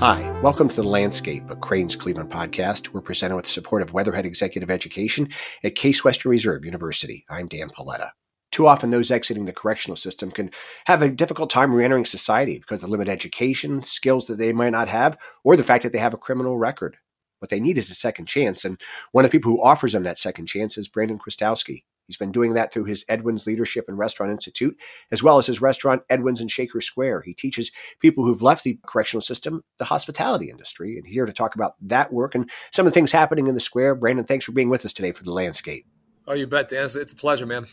Hi, 0.00 0.30
welcome 0.42 0.68
to 0.68 0.76
The 0.76 0.88
Landscape, 0.88 1.50
a 1.50 1.56
Crain's 1.56 1.96
Cleveland 1.96 2.30
podcast. 2.30 2.92
We're 2.92 3.00
presented 3.00 3.36
with 3.36 3.46
the 3.46 3.50
support 3.50 3.80
of 3.80 3.94
Weatherhead 3.94 4.26
Executive 4.26 4.70
Education 4.70 5.30
at 5.64 5.74
Case 5.74 6.04
Western 6.04 6.30
Reserve 6.30 6.64
University. 6.64 7.24
I'm 7.30 7.48
Dan 7.48 7.70
Paletta. 7.70 8.10
Too 8.50 8.66
often, 8.66 8.90
those 8.90 9.10
exiting 9.10 9.46
the 9.46 9.52
correctional 9.52 9.96
system 9.96 10.30
can 10.30 10.50
have 10.86 11.00
a 11.02 11.08
difficult 11.08 11.50
time 11.50 11.72
reentering 11.72 12.04
society 12.04 12.58
because 12.58 12.82
of 12.82 12.90
limited 12.90 13.12
education, 13.12 13.82
skills 13.82 14.26
that 14.26 14.36
they 14.36 14.52
might 14.52 14.72
not 14.72 14.88
have, 14.88 15.16
or 15.44 15.56
the 15.56 15.64
fact 15.64 15.84
that 15.84 15.92
they 15.92 15.98
have 15.98 16.14
a 16.14 16.18
criminal 16.18 16.58
record. 16.58 16.96
What 17.40 17.50
they 17.50 17.60
need 17.60 17.78
is 17.78 17.90
a 17.90 17.94
second 17.94 18.26
chance, 18.26 18.64
and 18.64 18.80
one 19.12 19.24
of 19.24 19.30
the 19.30 19.36
people 19.36 19.50
who 19.50 19.62
offers 19.62 19.92
them 19.92 20.04
that 20.04 20.18
second 20.18 20.46
chance 20.46 20.78
is 20.78 20.88
Brandon 20.88 21.18
Chrostowski. 21.18 21.82
He's 22.10 22.16
been 22.16 22.32
doing 22.32 22.54
that 22.54 22.72
through 22.72 22.86
his 22.86 23.04
Edwin's 23.08 23.46
Leadership 23.46 23.84
and 23.86 23.96
Restaurant 23.96 24.32
Institute, 24.32 24.76
as 25.12 25.22
well 25.22 25.38
as 25.38 25.46
his 25.46 25.60
restaurant, 25.60 26.02
Edwin's 26.10 26.40
in 26.40 26.48
Shaker 26.48 26.80
Square. 26.80 27.22
He 27.22 27.34
teaches 27.34 27.70
people 28.00 28.24
who've 28.24 28.42
left 28.42 28.64
the 28.64 28.80
correctional 28.84 29.20
system 29.20 29.62
the 29.78 29.84
hospitality 29.84 30.50
industry. 30.50 30.96
And 30.96 31.06
he's 31.06 31.14
here 31.14 31.24
to 31.24 31.32
talk 31.32 31.54
about 31.54 31.76
that 31.82 32.12
work 32.12 32.34
and 32.34 32.50
some 32.72 32.84
of 32.84 32.92
the 32.92 32.94
things 32.94 33.12
happening 33.12 33.46
in 33.46 33.54
the 33.54 33.60
square. 33.60 33.94
Brandon, 33.94 34.24
thanks 34.24 34.44
for 34.44 34.50
being 34.50 34.68
with 34.68 34.84
us 34.84 34.92
today 34.92 35.12
for 35.12 35.22
the 35.22 35.30
landscape. 35.30 35.86
Oh, 36.26 36.32
you 36.34 36.48
bet, 36.48 36.68
Dan. 36.68 36.82
It's 36.82 37.12
a 37.12 37.16
pleasure, 37.16 37.46
man. 37.46 37.66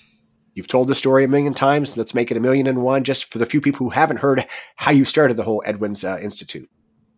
You've 0.53 0.67
told 0.67 0.87
the 0.87 0.93
story 0.93 1.23
a 1.23 1.27
million 1.27 1.55
times. 1.55 1.97
Let's 1.97 2.13
make 2.13 2.29
it 2.29 2.37
a 2.37 2.39
million 2.39 2.67
and 2.67 2.83
one 2.83 3.03
just 3.03 3.31
for 3.31 3.39
the 3.39 3.45
few 3.47 3.59
people 3.59 3.87
who 3.87 3.89
haven't 3.89 4.17
heard 4.17 4.45
how 4.75 4.91
you 4.91 5.03
started 5.03 5.37
the 5.37 5.43
whole 5.43 5.63
Edwin's 5.65 6.03
uh, 6.03 6.19
Institute. 6.21 6.69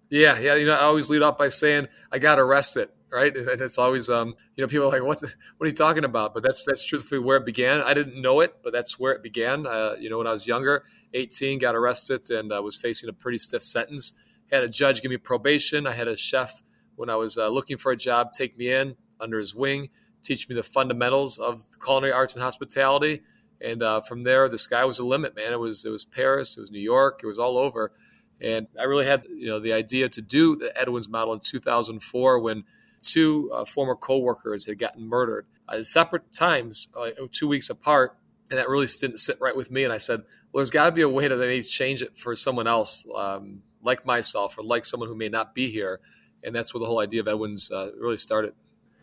Yeah, 0.10 0.40
yeah. 0.40 0.56
You 0.56 0.66
know, 0.66 0.74
I 0.74 0.82
always 0.82 1.10
lead 1.10 1.22
off 1.22 1.38
by 1.38 1.48
saying 1.50 1.88
I 2.12 2.20
got 2.20 2.40
arrested 2.40 2.90
right? 3.12 3.36
And 3.36 3.62
it's 3.62 3.78
always, 3.78 4.10
um, 4.10 4.36
you 4.56 4.64
know, 4.64 4.68
people 4.68 4.88
are 4.88 4.92
like, 4.92 5.04
"What? 5.04 5.22
What 5.22 5.66
are 5.66 5.68
you 5.68 5.74
talking 5.76 6.04
about?" 6.04 6.34
But 6.34 6.44
that's 6.44 6.64
that's 6.64 6.86
truthfully 6.86 7.20
where 7.20 7.38
it 7.38 7.46
began. 7.46 7.82
I 7.82 7.94
didn't 7.94 8.22
know 8.22 8.40
it, 8.40 8.58
but 8.64 8.74
that's 8.74 9.00
where 9.00 9.14
it 9.14 9.24
began. 9.24 9.66
Uh, 9.66 9.96
you 10.00 10.10
know, 10.10 10.18
when 10.18 10.28
I 10.28 10.32
was 10.32 10.48
younger, 10.48 10.84
18, 11.14 11.60
got 11.60 11.76
arrested 11.76 12.30
and 12.30 12.52
uh, 12.52 12.62
was 12.62 12.78
facing 12.78 13.10
a 13.10 13.14
pretty 13.14 13.38
stiff 13.38 13.64
sentence. 13.64 14.14
Had 14.52 14.64
a 14.64 14.70
judge 14.70 15.02
give 15.02 15.12
me 15.12 15.18
probation. 15.18 15.86
I 15.86 15.94
had 15.94 16.08
a 16.08 16.16
chef 16.18 16.62
when 16.96 17.10
I 17.10 17.16
was 17.16 17.38
uh, 17.38 17.50
looking 17.50 17.78
for 17.78 17.92
a 17.92 17.96
job 17.96 18.32
take 18.32 18.58
me 18.58 18.72
in 18.72 18.96
under 19.20 19.38
his 19.38 19.54
wing, 19.54 19.90
teach 20.24 20.50
me 20.50 20.56
the 20.56 20.64
fundamentals 20.64 21.40
of 21.40 21.64
culinary 21.84 22.14
arts 22.14 22.36
and 22.36 22.44
hospitality. 22.44 23.22
And 23.62 23.84
uh, 23.84 24.00
from 24.00 24.24
there, 24.24 24.48
the 24.48 24.58
sky 24.58 24.86
was 24.86 24.98
the 24.98 25.06
limit, 25.06 25.36
man. 25.36 25.52
It 25.52 25.60
was 25.60 25.86
it 25.86 25.90
was 25.90 26.06
Paris, 26.06 26.58
it 26.58 26.62
was 26.62 26.72
New 26.72 26.80
York, 26.80 27.22
it 27.24 27.28
was 27.28 27.40
all 27.40 27.58
over. 27.58 27.92
And 28.42 28.68
I 28.80 28.84
really 28.84 29.06
had 29.06 29.26
you 29.30 29.48
know 29.48 29.60
the 29.60 29.74
idea 29.74 30.10
to 30.10 30.22
do 30.22 30.56
the 30.56 30.72
Edwin's 30.80 31.10
model 31.10 31.34
in 31.34 31.40
2004 31.40 32.40
when 32.40 32.64
two 33.02 33.52
uh, 33.54 33.66
former 33.66 33.96
coworkers 33.96 34.66
had 34.66 34.80
gotten 34.80 35.08
murdered 35.08 35.46
at 35.72 35.86
separate 35.86 36.34
times, 36.34 36.90
uh, 36.98 37.10
two 37.32 37.48
weeks 37.48 37.70
apart, 37.70 38.18
and 38.50 38.58
that 38.58 38.70
really 38.70 38.88
didn't 39.00 39.18
sit 39.18 39.38
right 39.40 39.56
with 39.56 39.72
me. 39.72 39.84
And 39.84 39.94
I 39.94 39.98
said, 39.98 40.22
well, 40.52 40.60
there's 40.60 40.72
got 40.72 40.86
to 40.86 40.92
be 40.92 41.02
a 41.02 41.10
way 41.10 41.28
to 41.28 41.36
maybe 41.36 41.62
change 41.62 42.02
it 42.02 42.18
for 42.18 42.36
someone 42.36 42.68
else, 42.68 43.06
um, 43.16 43.62
like 43.84 44.06
myself, 44.06 44.58
or 44.58 44.64
like 44.64 44.86
someone 44.86 45.10
who 45.10 45.16
may 45.16 45.30
not 45.30 45.54
be 45.54 45.70
here. 45.70 46.00
And 46.44 46.56
that's 46.56 46.74
where 46.74 46.80
the 46.80 46.86
whole 46.86 47.00
idea 47.00 47.22
of 47.22 47.28
Edwin's 47.28 47.72
uh, 47.72 47.92
really 48.00 48.18
started. 48.18 48.54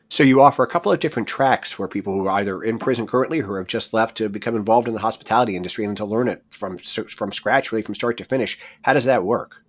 So 0.09 0.23
you 0.23 0.41
offer 0.41 0.63
a 0.63 0.69
couple 0.69 0.93
of 0.93 1.01
different 1.01 1.27
tracks 1.27 1.73
for 1.73 1.89
people 1.89 2.13
who 2.13 2.27
are 2.27 2.39
either 2.39 2.63
in 2.63 2.79
prison 2.79 3.07
currently 3.07 3.43
or 3.43 3.59
have 3.59 3.67
just 3.67 3.93
left 3.93 4.17
to 4.19 4.29
become 4.29 4.55
involved 4.55 4.87
in 4.87 4.95
the 4.95 5.01
hospitality 5.01 5.57
industry 5.57 5.85
and 5.85 5.97
to 5.97 6.05
learn 6.05 6.29
it 6.29 6.45
from 6.51 6.79
from 6.79 7.33
scratch, 7.33 7.73
really 7.73 7.83
from 7.83 7.95
start 7.95 8.17
to 8.19 8.25
finish. 8.25 8.59
How 8.83 8.93
does 8.93 9.05
that 9.07 9.25
work? 9.25 9.65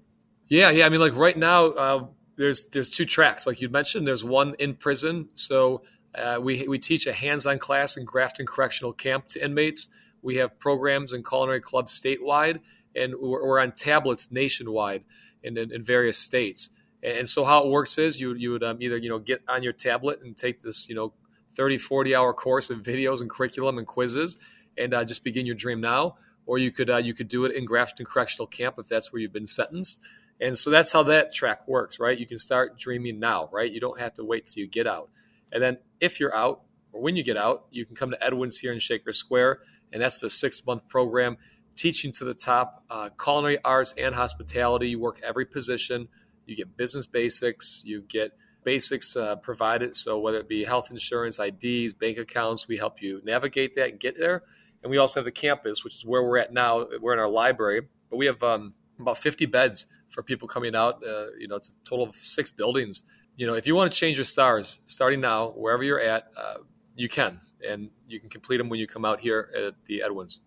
Yeah, 0.47 0.69
yeah. 0.69 0.85
I 0.85 0.89
mean, 0.89 1.01
like 1.01 1.15
right 1.15 1.37
now, 1.37 1.65
uh, 1.65 2.05
there's 2.37 2.67
there's 2.67 2.89
two 2.89 3.05
tracks, 3.05 3.47
like 3.47 3.61
you 3.61 3.69
mentioned. 3.69 4.07
There's 4.07 4.23
one 4.23 4.55
in 4.59 4.75
prison, 4.75 5.29
so 5.33 5.81
uh, 6.15 6.39
we 6.41 6.67
we 6.67 6.77
teach 6.77 7.07
a 7.07 7.13
hands-on 7.13 7.57
class 7.57 7.97
in 7.97 8.05
Grafton 8.05 8.45
Correctional 8.45 8.93
Camp 8.93 9.27
to 9.29 9.43
inmates. 9.43 9.89
We 10.21 10.35
have 10.37 10.59
programs 10.59 11.13
in 11.13 11.23
culinary 11.23 11.61
clubs 11.61 11.99
statewide, 11.99 12.59
and 12.95 13.15
we're, 13.19 13.45
we're 13.45 13.59
on 13.59 13.71
tablets 13.71 14.31
nationwide 14.31 15.03
in, 15.43 15.57
in, 15.57 15.71
in, 15.71 15.83
various 15.83 16.17
states. 16.17 16.69
And 17.03 17.29
so 17.29 17.45
how 17.45 17.63
it 17.63 17.69
works 17.69 17.97
is 17.97 18.19
you 18.19 18.33
you 18.33 18.51
would 18.51 18.63
um, 18.63 18.77
either 18.81 18.97
you 18.97 19.09
know 19.09 19.19
get 19.19 19.43
on 19.47 19.63
your 19.63 19.73
tablet 19.73 20.19
and 20.21 20.35
take 20.35 20.61
this 20.61 20.89
you 20.89 20.95
know 20.95 21.13
30 21.51 21.77
40 21.77 22.15
hour 22.15 22.33
course 22.33 22.69
of 22.69 22.79
videos 22.79 23.21
and 23.21 23.29
curriculum 23.29 23.77
and 23.77 23.85
quizzes 23.85 24.37
and 24.77 24.93
uh, 24.93 25.03
just 25.03 25.23
begin 25.23 25.45
your 25.45 25.55
dream 25.55 25.79
now 25.79 26.15
or 26.45 26.57
you 26.57 26.71
could 26.71 26.89
uh, 26.89 26.97
you 26.97 27.13
could 27.13 27.27
do 27.27 27.45
it 27.45 27.55
in 27.55 27.65
Grafton 27.65 28.05
Correctional 28.05 28.47
Camp 28.47 28.75
if 28.79 28.87
that's 28.87 29.13
where 29.13 29.21
you've 29.21 29.33
been 29.33 29.47
sentenced 29.47 30.01
and 30.39 30.57
so 30.57 30.69
that's 30.69 30.91
how 30.91 31.03
that 31.03 31.33
track 31.33 31.67
works, 31.67 31.99
right? 31.99 32.17
You 32.17 32.27
can 32.27 32.37
start 32.37 32.77
dreaming 32.77 33.19
now, 33.19 33.49
right? 33.51 33.71
You 33.71 33.79
don't 33.79 33.99
have 33.99 34.13
to 34.15 34.23
wait 34.23 34.45
till 34.45 34.61
you 34.61 34.67
get 34.67 34.85
out. 34.85 35.09
And 35.51 35.63
then 35.63 35.79
if 35.99 36.19
you're 36.19 36.35
out, 36.35 36.61
or 36.91 37.01
when 37.01 37.15
you 37.15 37.23
get 37.23 37.37
out, 37.37 37.65
you 37.71 37.85
can 37.85 37.95
come 37.95 38.11
to 38.11 38.23
Edwin's 38.23 38.59
here 38.59 38.71
in 38.71 38.79
Shaker 38.79 39.11
Square, 39.11 39.59
and 39.91 40.01
that's 40.01 40.21
the 40.21 40.29
six 40.29 40.65
month 40.65 40.87
program 40.87 41.37
teaching 41.75 42.11
to 42.11 42.25
the 42.25 42.33
top 42.33 42.83
uh, 42.89 43.09
culinary 43.21 43.57
arts 43.63 43.93
and 43.97 44.15
hospitality. 44.15 44.89
You 44.89 44.99
work 44.99 45.19
every 45.25 45.45
position, 45.45 46.07
you 46.47 46.55
get 46.55 46.77
business 46.77 47.05
basics, 47.05 47.83
you 47.85 48.01
get 48.01 48.31
basics 48.63 49.15
uh, 49.15 49.35
provided. 49.37 49.95
So 49.95 50.19
whether 50.19 50.39
it 50.39 50.49
be 50.49 50.65
health 50.65 50.91
insurance, 50.91 51.39
IDs, 51.39 51.93
bank 51.93 52.17
accounts, 52.17 52.67
we 52.67 52.77
help 52.77 53.01
you 53.01 53.21
navigate 53.23 53.75
that 53.75 53.89
and 53.89 53.99
get 53.99 54.17
there. 54.17 54.43
And 54.83 54.91
we 54.91 54.97
also 54.97 55.19
have 55.19 55.25
the 55.25 55.31
campus, 55.31 55.83
which 55.83 55.95
is 55.95 56.05
where 56.05 56.23
we're 56.23 56.37
at 56.37 56.53
now. 56.53 56.85
We're 57.01 57.13
in 57.13 57.19
our 57.19 57.29
library, 57.29 57.81
but 58.09 58.17
we 58.17 58.25
have 58.25 58.43
um, 58.43 58.73
about 58.99 59.17
50 59.17 59.45
beds 59.45 59.87
for 60.09 60.23
people 60.23 60.47
coming 60.47 60.75
out. 60.75 61.03
Uh, 61.05 61.27
you 61.39 61.47
know, 61.47 61.55
it's 61.55 61.69
a 61.69 61.89
total 61.89 62.05
of 62.05 62.15
six 62.15 62.51
buildings. 62.51 63.03
You 63.35 63.47
know, 63.47 63.53
if 63.53 63.67
you 63.67 63.75
want 63.75 63.91
to 63.91 63.97
change 63.97 64.17
your 64.17 64.25
stars, 64.25 64.81
starting 64.85 65.21
now, 65.21 65.49
wherever 65.49 65.83
you're 65.83 65.99
at, 65.99 66.27
uh, 66.37 66.55
you 66.95 67.07
can, 67.07 67.41
and 67.67 67.89
you 68.07 68.19
can 68.19 68.29
complete 68.29 68.57
them 68.57 68.69
when 68.69 68.79
you 68.79 68.87
come 68.87 69.05
out 69.05 69.19
here 69.19 69.49
at 69.55 69.75
the 69.85 70.01
Edwin's. 70.01 70.41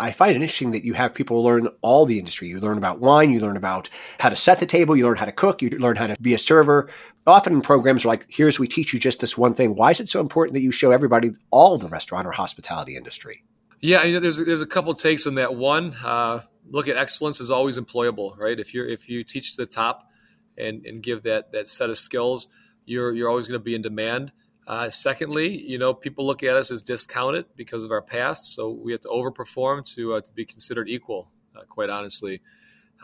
I 0.00 0.12
find 0.12 0.32
it 0.32 0.36
interesting 0.36 0.70
that 0.72 0.84
you 0.84 0.94
have 0.94 1.14
people 1.14 1.42
learn 1.42 1.68
all 1.82 2.06
the 2.06 2.18
industry. 2.18 2.48
You 2.48 2.60
learn 2.60 2.78
about 2.78 3.00
wine, 3.00 3.30
you 3.30 3.40
learn 3.40 3.56
about 3.56 3.88
how 4.18 4.28
to 4.28 4.36
set 4.36 4.60
the 4.60 4.66
table, 4.66 4.96
you 4.96 5.04
learn 5.04 5.16
how 5.16 5.26
to 5.26 5.32
cook, 5.32 5.62
you 5.62 5.70
learn 5.70 5.96
how 5.96 6.06
to 6.06 6.16
be 6.20 6.34
a 6.34 6.38
server. 6.38 6.88
Often 7.26 7.62
programs 7.62 8.04
are 8.04 8.08
like, 8.08 8.26
here's 8.28 8.58
we 8.58 8.66
teach 8.66 8.92
you 8.92 8.98
just 8.98 9.20
this 9.20 9.36
one 9.36 9.54
thing. 9.54 9.74
Why 9.74 9.90
is 9.90 10.00
it 10.00 10.08
so 10.08 10.20
important 10.20 10.54
that 10.54 10.62
you 10.62 10.72
show 10.72 10.90
everybody 10.90 11.32
all 11.50 11.78
the 11.78 11.88
restaurant 11.88 12.26
or 12.26 12.32
hospitality 12.32 12.96
industry? 12.96 13.42
Yeah, 13.80 14.18
there's 14.18 14.38
there's 14.38 14.62
a 14.62 14.66
couple 14.66 14.92
takes 14.94 15.26
on 15.26 15.36
that. 15.36 15.54
One, 15.54 15.94
uh, 16.04 16.40
look 16.68 16.88
at 16.88 16.96
excellence 16.96 17.40
is 17.40 17.50
always 17.50 17.78
employable, 17.78 18.38
right? 18.38 18.58
If 18.58 18.74
you're 18.74 18.86
if 18.86 19.08
you 19.08 19.24
teach 19.24 19.56
the 19.56 19.66
top 19.66 20.10
and 20.58 20.84
and 20.84 21.02
give 21.02 21.22
that 21.22 21.52
that 21.52 21.68
set 21.68 21.88
of 21.88 21.98
skills, 21.98 22.48
you're 22.84 23.12
you're 23.12 23.28
always 23.28 23.48
going 23.48 23.60
to 23.60 23.64
be 23.64 23.74
in 23.74 23.82
demand. 23.82 24.32
Uh, 24.70 24.88
secondly, 24.88 25.60
you 25.60 25.76
know, 25.76 25.92
people 25.92 26.24
look 26.24 26.44
at 26.44 26.54
us 26.54 26.70
as 26.70 26.80
discounted 26.80 27.44
because 27.56 27.82
of 27.82 27.90
our 27.90 28.00
past, 28.00 28.54
so 28.54 28.70
we 28.70 28.92
have 28.92 29.00
to 29.00 29.08
overperform 29.08 29.84
to 29.96 30.14
uh, 30.14 30.20
to 30.20 30.32
be 30.32 30.44
considered 30.44 30.88
equal. 30.88 31.28
Uh, 31.56 31.62
quite 31.68 31.90
honestly, 31.90 32.40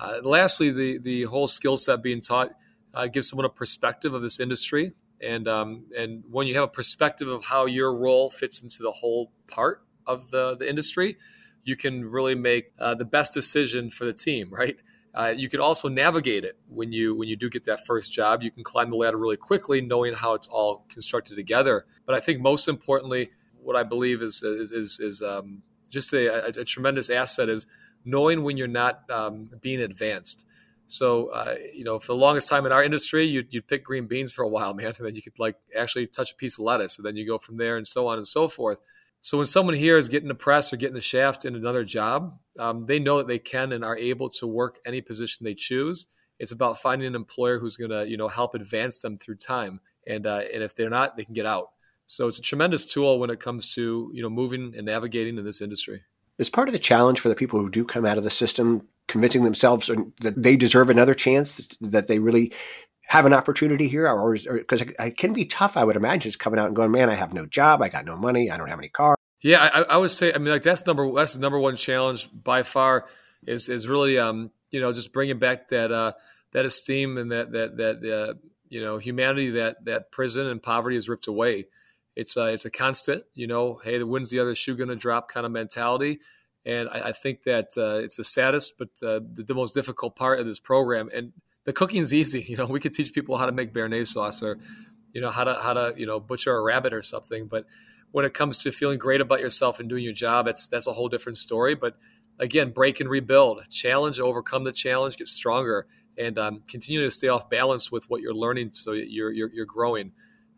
uh, 0.00 0.21
lastly, 0.22 0.71
the 0.71 0.97
the 0.97 1.25
whole 1.25 1.49
skill 1.49 1.76
set 1.76 2.05
being 2.05 2.21
taught 2.21 2.53
uh, 2.94 3.09
gives 3.09 3.28
someone 3.28 3.44
a 3.44 3.49
perspective 3.49 4.15
of 4.15 4.22
this 4.22 4.38
industry, 4.38 4.93
and 5.21 5.49
um, 5.49 5.87
and 5.99 6.22
when 6.31 6.47
you 6.47 6.55
have 6.55 6.62
a 6.62 6.69
perspective 6.69 7.26
of 7.26 7.47
how 7.47 7.66
your 7.66 7.93
role 7.93 8.31
fits 8.31 8.62
into 8.62 8.81
the 8.81 8.93
whole 8.93 9.32
part 9.49 9.82
of 10.06 10.31
the 10.31 10.55
the 10.55 10.71
industry, 10.71 11.16
you 11.65 11.75
can 11.75 12.05
really 12.05 12.37
make 12.37 12.66
uh, 12.78 12.94
the 12.94 13.05
best 13.05 13.34
decision 13.34 13.91
for 13.91 14.05
the 14.05 14.12
team, 14.12 14.50
right? 14.53 14.76
Uh, 15.16 15.32
you 15.34 15.49
can 15.49 15.60
also 15.60 15.88
navigate 15.88 16.44
it 16.44 16.59
when 16.69 16.93
you 16.93 17.15
when 17.15 17.27
you 17.27 17.37
do 17.37 17.49
get 17.49 17.65
that 17.65 17.84
first 17.87 18.12
job. 18.12 18.43
You 18.43 18.50
can 18.50 18.62
climb 18.62 18.91
the 18.91 18.97
ladder 18.97 19.16
really 19.16 19.38
quickly, 19.38 19.81
knowing 19.81 20.12
how 20.12 20.34
it's 20.34 20.47
all 20.47 20.84
constructed 20.91 21.37
together. 21.37 21.87
But 22.04 22.15
I 22.15 22.21
think 22.21 22.43
most 22.43 22.69
importantly, 22.69 23.31
what 23.62 23.76
I 23.76 23.82
believe 23.82 24.21
is 24.21 24.43
is 24.43 24.71
is, 24.72 25.00
is 25.00 25.22
um, 25.22 25.62
just 25.88 26.12
a, 26.12 26.47
a, 26.47 26.60
a, 26.60 26.65
tremendous 26.65 27.09
asset 27.09 27.49
is 27.49 27.66
knowing 28.05 28.43
when 28.43 28.59
you're 28.59 28.69
not 28.69 29.10
um, 29.10 29.49
being 29.62 29.81
advanced. 29.81 30.44
So 30.87 31.28
uh, 31.28 31.55
you 31.75 31.82
know, 31.82 31.99
for 31.99 32.09
the 32.09 32.19
longest 32.19 32.47
time 32.47 32.66
in 32.66 32.72
our 32.72 32.84
industry, 32.84 33.25
you'd, 33.25 33.53
you'd 33.55 33.66
pick 33.66 33.84
green 33.84 34.06
beans 34.06 34.32
for 34.32 34.43
a 34.43 34.49
while, 34.49 34.75
man, 34.75 34.93
and 34.99 35.06
then 35.06 35.15
you 35.15 35.22
could 35.22 35.38
like 35.38 35.56
actually 35.75 36.06
touch 36.06 36.32
a 36.32 36.37
piece 36.37 36.59
of 36.59 36.65
lettuce, 36.66 36.99
and 36.99 37.06
then 37.06 37.16
you 37.16 37.26
go 37.26 37.38
from 37.38 37.56
there, 37.56 37.78
and 37.78 37.87
so 37.87 38.06
on 38.06 38.19
and 38.19 38.26
so 38.26 38.49
forth. 38.49 38.78
So 39.22 39.38
when 39.38 39.46
someone 39.46 39.76
here 39.76 39.96
is 39.96 40.11
getting 40.11 40.29
the 40.29 40.35
press 40.35 40.73
or 40.73 40.76
getting 40.76 40.94
the 40.94 41.00
shaft 41.00 41.46
in 41.46 41.56
another 41.56 41.85
job, 41.85 42.38
um, 42.58 42.87
they 42.87 42.99
know 42.99 43.19
that 43.19 43.29
they 43.29 43.38
can 43.38 43.73
and 43.73 43.85
are 43.85 43.97
able 43.97 44.29
to 44.31 44.47
work 44.47 44.79
any 44.87 45.00
position 45.00 45.44
they 45.44 45.55
choose. 45.55 46.06
It's 46.38 46.53
about 46.53 46.79
finding 46.79 47.06
an 47.06 47.14
employer 47.14 47.58
who's 47.58 47.76
going 47.76 47.91
to, 47.91 48.08
you 48.08 48.17
know, 48.17 48.29
help 48.29 48.55
advance 48.55 49.00
them 49.00 49.17
through 49.17 49.37
time. 49.37 49.81
And 50.06 50.26
uh, 50.26 50.43
and 50.53 50.62
if 50.62 50.75
they're 50.75 50.91
not, 50.91 51.17
they 51.17 51.25
can 51.25 51.35
get 51.35 51.47
out. 51.47 51.70
So 52.06 52.29
it's 52.29 52.38
a 52.38 52.43
tremendous 52.43 52.85
tool 52.85 53.19
when 53.19 53.31
it 53.31 53.41
comes 53.41 53.75
to 53.75 54.11
you 54.14 54.23
know 54.23 54.31
moving 54.31 54.75
and 54.76 54.87
navigating 54.87 55.38
in 55.38 55.44
this 55.44 55.61
industry. 55.61 56.03
Is 56.38 56.50
part 56.50 56.69
of 56.69 56.73
the 56.73 56.79
challenge 56.79 57.20
for 57.20 57.29
the 57.29 57.35
people 57.35 57.58
who 57.58 57.70
do 57.70 57.85
come 57.85 58.06
out 58.06 58.19
of 58.19 58.25
the 58.25 58.31
system 58.31 58.87
convincing 59.09 59.44
themselves 59.44 59.91
that 60.20 60.35
they 60.37 60.56
deserve 60.56 60.91
another 60.91 61.14
chance, 61.14 61.69
that 61.81 62.09
they 62.09 62.19
really 62.19 62.52
have 63.09 63.25
an 63.25 63.32
opportunity 63.32 63.88
here, 63.88 64.06
or 64.06 64.37
because 64.52 64.82
it 64.82 65.17
can 65.17 65.32
be 65.32 65.44
tough, 65.44 65.76
I 65.76 65.85
would 65.85 65.97
imagine, 65.97 66.29
just 66.29 66.38
coming 66.38 66.61
out 66.61 66.67
and 66.67 66.76
going, 66.76 66.91
"Man, 66.91 67.09
I 67.09 67.14
have 67.14 67.32
no 67.32 67.47
job, 67.47 67.82
I 67.82 67.88
got 67.88 68.05
no 68.05 68.17
money, 68.17 68.50
I 68.50 68.56
don't 68.56 68.69
have 68.69 68.79
any 68.79 68.88
car." 68.88 69.17
Yeah, 69.41 69.69
I, 69.73 69.83
I 69.83 69.97
would 69.97 70.11
say, 70.11 70.33
I 70.33 70.38
mean, 70.38 70.53
like 70.53 70.62
that's 70.62 70.87
number 70.87 71.11
that's 71.12 71.35
the 71.35 71.41
number 71.41 71.59
one 71.59 71.77
challenge 71.77 72.29
by 72.33 72.62
far 72.62 73.06
is 73.47 73.69
is 73.69 73.87
really 73.87 74.19
um 74.19 74.50
you 74.71 74.81
know 74.81 74.93
just 74.93 75.12
bringing 75.12 75.38
back 75.38 75.69
that 75.69 75.93
uh 75.93 76.12
that 76.53 76.65
esteem 76.65 77.19
and 77.19 77.31
that 77.31 77.53
that 77.53 77.77
that 77.77 77.97
uh, 78.11 78.35
you 78.69 78.81
know 78.81 78.99
humanity 78.99 79.50
that 79.50 79.85
that 79.85 80.11
prison 80.11 80.47
and 80.47 80.62
poverty 80.62 80.97
has 80.97 81.09
ripped 81.09 81.27
away, 81.27 81.67
it's 82.17 82.37
a, 82.38 82.47
it's 82.47 82.65
a 82.65 82.71
constant, 82.71 83.25
you 83.35 83.47
know, 83.47 83.75
hey, 83.85 83.99
the 83.99 84.06
when's 84.06 84.31
the 84.31 84.41
other 84.41 84.55
shoe 84.55 84.75
going 84.75 84.88
to 84.88 84.97
drop 84.97 85.29
kind 85.29 85.44
of 85.44 85.53
mentality. 85.53 86.19
And 86.65 86.88
I, 86.88 87.09
I 87.09 87.12
think 87.12 87.43
that 87.43 87.69
uh, 87.77 87.97
it's 87.97 88.17
the 88.17 88.25
saddest, 88.25 88.79
but 88.79 88.88
uh, 89.06 89.21
the, 89.33 89.44
the, 89.47 89.55
most 89.55 89.75
difficult 89.75 90.17
part 90.17 90.41
of 90.41 90.47
this 90.47 90.59
program. 90.59 91.11
And 91.15 91.33
the 91.65 91.75
cooking's 91.75 92.12
easy. 92.15 92.41
You 92.49 92.56
know, 92.56 92.65
we 92.65 92.81
could 92.81 92.94
teach 92.94 93.12
people 93.12 93.37
how 93.37 93.47
to 93.47 93.53
make 93.53 93.75
béarnaise 93.75 94.09
sauce 94.09 94.43
or, 94.43 94.59
you 95.12 95.21
know, 95.21 95.31
how 95.31 95.44
to 95.44 95.55
how 95.55 95.75
to 95.75 95.94
you 95.97 96.06
know 96.06 96.19
butcher 96.19 96.56
a 96.56 96.62
rabbit 96.62 96.94
or 96.94 97.03
something. 97.03 97.47
But 97.47 97.67
when 98.16 98.24
it 98.24 98.32
comes 98.32 98.56
to 98.62 98.72
feeling 98.72 98.98
great 98.98 99.20
about 99.20 99.40
yourself 99.40 99.78
and 99.78 99.90
doing 99.90 100.02
your 100.02 100.14
job, 100.14 100.46
it's 100.46 100.66
that's 100.66 100.86
a 100.86 100.92
whole 100.92 101.06
different 101.06 101.36
story. 101.36 101.74
But 101.74 101.98
again, 102.38 102.70
break 102.70 102.98
and 102.98 103.10
rebuild, 103.10 103.68
challenge, 103.68 104.18
overcome 104.18 104.64
the 104.64 104.72
challenge, 104.72 105.18
get 105.18 105.28
stronger, 105.28 105.86
and 106.16 106.38
um, 106.38 106.62
continue 106.66 107.02
to 107.02 107.10
stay 107.10 107.28
off 107.28 107.50
balance 107.50 107.92
with 107.92 108.08
what 108.08 108.22
you're 108.22 108.32
learning, 108.32 108.70
so 108.70 108.92
you're 108.92 109.30
you're, 109.32 109.50
you're 109.52 109.66
growing. 109.66 110.12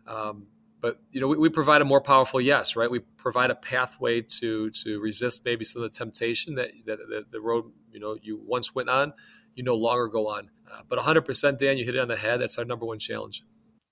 Um, 0.07 0.47
but 0.81 1.01
you 1.11 1.21
know, 1.21 1.27
we, 1.27 1.37
we, 1.37 1.49
provide 1.49 1.83
a 1.83 1.85
more 1.85 2.01
powerful 2.01 2.41
yes, 2.41 2.77
right? 2.77 2.89
We 2.89 3.01
provide 3.01 3.51
a 3.51 3.57
pathway 3.57 4.21
to 4.21 4.71
to 4.71 5.01
resist 5.01 5.45
maybe 5.45 5.65
some 5.65 5.83
of 5.83 5.91
the 5.91 5.99
temptation 5.99 6.55
that 6.55 6.71
that, 6.87 7.01
that 7.09 7.31
the 7.33 7.41
road 7.41 7.73
you 7.91 7.99
know 7.99 8.17
you 8.23 8.41
once 8.41 8.73
went 8.73 8.89
on, 8.89 9.15
you 9.57 9.65
no 9.65 9.75
longer 9.75 10.07
go 10.07 10.29
on. 10.29 10.51
Uh, 10.73 10.83
but 10.89 11.01
100%, 11.01 11.59
Dan, 11.59 11.77
you 11.77 11.85
hit 11.85 11.97
it 11.97 11.99
on 11.99 12.07
the 12.07 12.17
head. 12.17 12.41
That's 12.41 12.57
our 12.57 12.65
number 12.65 12.87
one 12.87 13.01
challenge. 13.01 13.43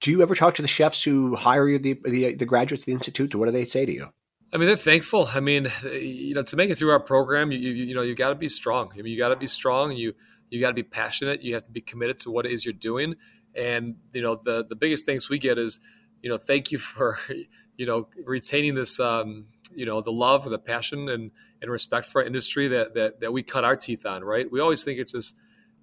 Do 0.01 0.11
you 0.11 0.23
ever 0.23 0.35
talk 0.35 0.55
to 0.57 0.63
the 0.63 0.69
chefs 0.69 1.03
who 1.03 1.37
hire 1.37 1.69
you, 1.69 1.79
the, 1.79 1.99
the, 2.05 2.35
the 2.35 2.47
graduates 2.47 2.83
of 2.83 2.87
the 2.87 2.93
institute? 2.93 3.35
What 3.35 3.47
do 3.47 3.53
they 3.53 3.65
say 3.65 3.87
to 3.87 3.93
you? 3.93 4.09
I 4.53 4.59
mean, 4.59 4.69
they're 4.69 4.77
thankful. 4.77 5.29
I 5.35 5.41
mean, 5.41 5.67
you 5.83 6.35
know, 6.35 6.43
to 6.43 6.57
make 6.57 6.71
it 6.71 6.77
through 6.77 6.91
our 6.91 7.01
program, 7.01 7.51
you 7.51 7.59
you, 7.59 7.73
you 7.73 7.95
know, 7.95 8.03
you 8.03 8.15
got 8.15 8.29
to 8.29 8.35
be 8.35 8.49
strong. 8.49 8.91
I 8.93 9.03
mean, 9.03 9.13
you 9.13 9.19
got 9.19 9.31
to 9.31 9.37
be 9.37 9.47
strong. 9.47 9.91
And 9.91 9.99
you 9.99 10.15
you 10.51 10.61
got 10.61 10.69
to 10.69 10.75
be 10.75 10.85
passionate. 10.85 11.43
You 11.43 11.55
have 11.55 11.65
to 11.65 11.73
be 11.73 11.81
committed 11.81 12.19
to 12.21 12.31
what 12.31 12.47
it 12.47 12.53
is 12.53 12.65
you're 12.65 12.73
doing. 12.73 13.17
And 13.55 13.97
you 14.13 14.23
know, 14.23 14.37
the 14.37 14.65
the 14.65 14.77
biggest 14.77 15.05
things 15.05 15.29
we 15.29 15.39
get 15.39 15.59
is, 15.59 15.81
you 16.23 16.31
know, 16.31 16.39
thank 16.39 16.71
you 16.71 16.79
for, 16.79 17.19
you 17.77 17.87
know, 17.87 18.09
retaining 18.25 18.75
this, 18.75 19.01
um, 19.01 19.47
you 19.75 19.85
know, 19.85 20.01
the 20.01 20.13
love 20.13 20.49
the 20.49 20.59
passion 20.59 21.09
and 21.09 21.33
and 21.61 21.71
respect 21.71 22.07
for 22.07 22.23
our 22.23 22.27
industry 22.27 22.69
that 22.69 22.95
that 22.95 23.21
that 23.21 23.33
we 23.33 23.43
cut 23.43 23.65
our 23.65 23.77
teeth 23.77 24.07
on. 24.07 24.23
Right? 24.23 24.51
We 24.51 24.61
always 24.61 24.85
think 24.85 25.01
it's 25.01 25.13
this 25.13 25.35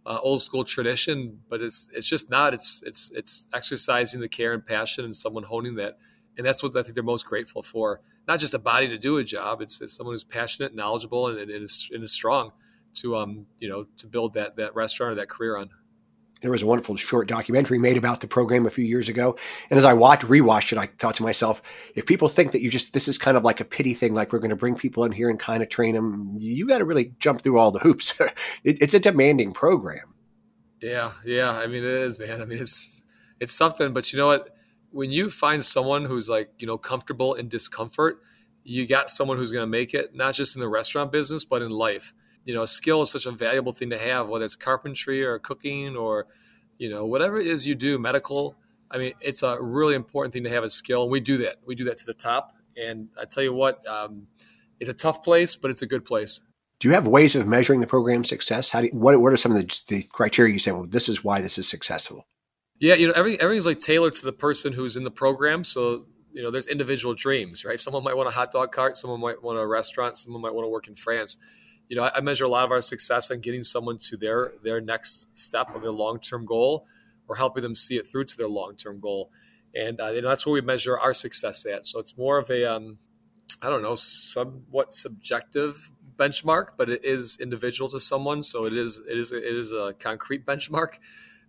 uh, 0.05 0.19
old 0.21 0.41
school 0.41 0.63
tradition, 0.63 1.39
but 1.49 1.61
it's 1.61 1.89
it's 1.93 2.07
just 2.07 2.29
not. 2.29 2.53
It's 2.53 2.83
it's 2.85 3.11
it's 3.15 3.47
exercising 3.53 4.21
the 4.21 4.27
care 4.27 4.53
and 4.53 4.65
passion 4.65 5.05
and 5.05 5.15
someone 5.15 5.43
honing 5.43 5.75
that, 5.75 5.97
and 6.37 6.45
that's 6.45 6.61
what 6.61 6.75
I 6.75 6.83
think 6.83 6.95
they're 6.95 7.03
most 7.03 7.25
grateful 7.25 7.61
for 7.61 8.01
not 8.27 8.39
just 8.39 8.53
a 8.53 8.59
body 8.59 8.87
to 8.87 8.97
do 8.97 9.17
a 9.17 9.23
job. 9.23 9.61
It's, 9.61 9.81
it's 9.81 9.93
someone 9.93 10.13
who's 10.13 10.23
passionate, 10.23 10.73
knowledgeable, 10.73 11.27
and, 11.27 11.39
and, 11.39 11.51
is, 11.51 11.89
and 11.93 12.03
is 12.03 12.11
strong 12.11 12.53
to 12.95 13.17
um 13.17 13.47
you 13.57 13.67
know 13.67 13.87
to 13.97 14.05
build 14.05 14.35
that 14.35 14.55
that 14.55 14.75
restaurant 14.75 15.13
or 15.13 15.15
that 15.15 15.29
career 15.29 15.57
on. 15.57 15.69
There 16.43 16.51
was 16.51 16.61
a 16.61 16.67
wonderful 16.67 16.95
short 16.95 17.27
documentary 17.27 17.79
made 17.79 17.97
about 17.97 18.21
the 18.21 18.27
program 18.27 18.67
a 18.67 18.69
few 18.69 18.85
years 18.85 19.09
ago, 19.09 19.35
and 19.71 19.77
as 19.77 19.83
I 19.83 19.93
watched 19.93 20.23
rewatched 20.23 20.73
it, 20.73 20.77
I 20.77 20.85
thought 20.85 21.15
to 21.15 21.23
myself, 21.23 21.63
if 21.95 22.05
people 22.05 22.29
think 22.29 22.51
that 22.51 22.61
you 22.61 22.69
just 22.69 22.93
this 22.93 23.07
is 23.07 23.17
kind 23.17 23.35
of 23.35 23.43
like 23.43 23.59
a 23.59 23.65
pity 23.65 23.95
thing, 23.95 24.13
like 24.13 24.31
we're 24.31 24.39
going 24.39 24.51
to 24.51 24.55
bring 24.55 24.75
people 24.75 25.03
in 25.03 25.11
here 25.11 25.29
and 25.29 25.39
kind 25.39 25.63
of 25.63 25.69
train 25.69 25.95
them, 25.95 26.35
you 26.37 26.67
got 26.67 26.77
to 26.77 26.85
really 26.85 27.13
jump 27.19 27.41
through 27.41 27.57
all 27.57 27.71
the 27.71 27.79
hoops. 27.79 28.13
it, 28.63 28.81
it's 28.81 28.93
a 28.93 28.99
demanding 28.99 29.53
program. 29.53 30.13
Yeah, 30.79 31.13
yeah. 31.25 31.51
I 31.51 31.65
mean, 31.65 31.83
it 31.83 31.89
is, 31.89 32.19
man. 32.19 32.41
I 32.41 32.45
mean, 32.45 32.59
it's 32.59 33.01
it's 33.39 33.53
something, 33.53 33.91
but 33.93 34.13
you 34.13 34.19
know 34.19 34.27
what? 34.27 34.53
when 34.93 35.11
you 35.11 35.29
find 35.29 35.63
someone 35.63 36.05
who's 36.05 36.29
like 36.29 36.51
you 36.59 36.67
know 36.67 36.77
comfortable 36.77 37.33
in 37.33 37.49
discomfort 37.49 38.21
you 38.63 38.87
got 38.87 39.09
someone 39.09 39.37
who's 39.37 39.51
going 39.51 39.63
to 39.63 39.67
make 39.69 39.93
it 39.93 40.15
not 40.15 40.33
just 40.33 40.55
in 40.55 40.61
the 40.61 40.69
restaurant 40.69 41.11
business 41.11 41.43
but 41.43 41.61
in 41.61 41.69
life 41.69 42.13
you 42.45 42.53
know 42.53 42.65
skill 42.65 43.01
is 43.01 43.11
such 43.11 43.25
a 43.25 43.31
valuable 43.31 43.71
thing 43.71 43.89
to 43.89 43.97
have 43.97 44.29
whether 44.29 44.45
it's 44.45 44.55
carpentry 44.55 45.23
or 45.23 45.39
cooking 45.39 45.95
or 45.95 46.27
you 46.77 46.89
know 46.89 47.05
whatever 47.05 47.39
it 47.39 47.47
is 47.47 47.65
you 47.65 47.75
do 47.75 47.97
medical 47.97 48.55
i 48.91 48.97
mean 48.97 49.13
it's 49.19 49.43
a 49.43 49.61
really 49.61 49.95
important 49.95 50.33
thing 50.33 50.43
to 50.43 50.49
have 50.49 50.63
a 50.63 50.69
skill 50.69 51.03
and 51.03 51.11
we 51.11 51.19
do 51.19 51.37
that 51.37 51.57
we 51.65 51.75
do 51.75 51.83
that 51.83 51.97
to 51.97 52.05
the 52.05 52.13
top 52.13 52.55
and 52.75 53.09
i 53.19 53.25
tell 53.25 53.43
you 53.43 53.53
what 53.53 53.85
um, 53.87 54.27
it's 54.79 54.89
a 54.89 54.93
tough 54.93 55.23
place 55.23 55.55
but 55.55 55.71
it's 55.71 55.81
a 55.81 55.87
good 55.87 56.05
place 56.05 56.41
do 56.79 56.89
you 56.89 56.93
have 56.93 57.07
ways 57.07 57.35
of 57.35 57.47
measuring 57.47 57.79
the 57.79 57.87
program's 57.87 58.29
success 58.29 58.69
how 58.69 58.81
do 58.81 58.87
you, 58.87 58.99
what, 58.99 59.19
what 59.19 59.31
are 59.31 59.37
some 59.37 59.51
of 59.51 59.57
the, 59.57 59.81
the 59.87 60.03
criteria 60.11 60.51
you 60.51 60.59
say 60.59 60.71
well 60.71 60.85
this 60.87 61.07
is 61.07 61.23
why 61.23 61.41
this 61.41 61.57
is 61.57 61.67
successful 61.67 62.25
yeah, 62.83 62.95
you 62.95 63.07
know, 63.07 63.13
every, 63.15 63.39
everything's 63.39 63.65
like 63.65 63.79
tailored 63.79 64.13
to 64.15 64.25
the 64.25 64.33
person 64.33 64.73
who's 64.73 64.97
in 64.97 65.05
the 65.05 65.11
program. 65.11 65.63
So, 65.63 66.05
you 66.33 66.43
know, 66.43 66.51
there's 66.51 66.67
individual 66.67 67.13
dreams, 67.13 67.63
right? 67.63 67.79
Someone 67.79 68.03
might 68.03 68.17
want 68.17 68.27
a 68.27 68.31
hot 68.31 68.51
dog 68.51 68.73
cart, 68.73 68.97
someone 68.97 69.21
might 69.21 69.41
want 69.41 69.57
a 69.57 69.65
restaurant, 69.65 70.17
someone 70.17 70.41
might 70.41 70.53
want 70.53 70.65
to 70.65 70.69
work 70.69 70.89
in 70.89 70.95
France. 70.95 71.37
You 71.89 71.97
know, 71.97 72.03
I, 72.03 72.17
I 72.17 72.21
measure 72.21 72.45
a 72.45 72.49
lot 72.49 72.65
of 72.65 72.71
our 72.71 72.81
success 72.81 73.29
on 73.31 73.39
getting 73.39 73.63
someone 73.63 73.97
to 73.97 74.17
their 74.17 74.53
their 74.63 74.81
next 74.81 75.37
step 75.37 75.75
of 75.75 75.81
their 75.81 75.91
long 75.91 76.19
term 76.19 76.45
goal, 76.45 76.85
or 77.27 77.35
helping 77.35 77.63
them 77.63 77.75
see 77.75 77.97
it 77.97 78.07
through 78.07 78.25
to 78.25 78.37
their 78.37 78.47
long 78.47 78.75
term 78.75 78.99
goal, 78.99 79.31
and 79.75 79.99
uh, 79.99 80.11
know, 80.11 80.27
that's 80.27 80.45
where 80.45 80.53
we 80.53 80.61
measure 80.61 80.97
our 80.97 81.13
success 81.13 81.65
at. 81.65 81.85
So 81.85 81.99
it's 81.99 82.17
more 82.17 82.37
of 82.37 82.49
a, 82.49 82.63
um, 82.65 82.99
I 83.61 83.69
don't 83.69 83.81
know, 83.81 83.95
somewhat 83.95 84.93
subjective 84.93 85.91
benchmark, 86.15 86.69
but 86.77 86.89
it 86.89 87.03
is 87.03 87.37
individual 87.39 87.89
to 87.89 87.99
someone. 87.99 88.43
So 88.43 88.65
it 88.65 88.73
is 88.73 89.01
it 89.09 89.17
is 89.17 89.31
it 89.31 89.43
is 89.43 89.71
a 89.71 89.93
concrete 89.99 90.45
benchmark. 90.45 90.99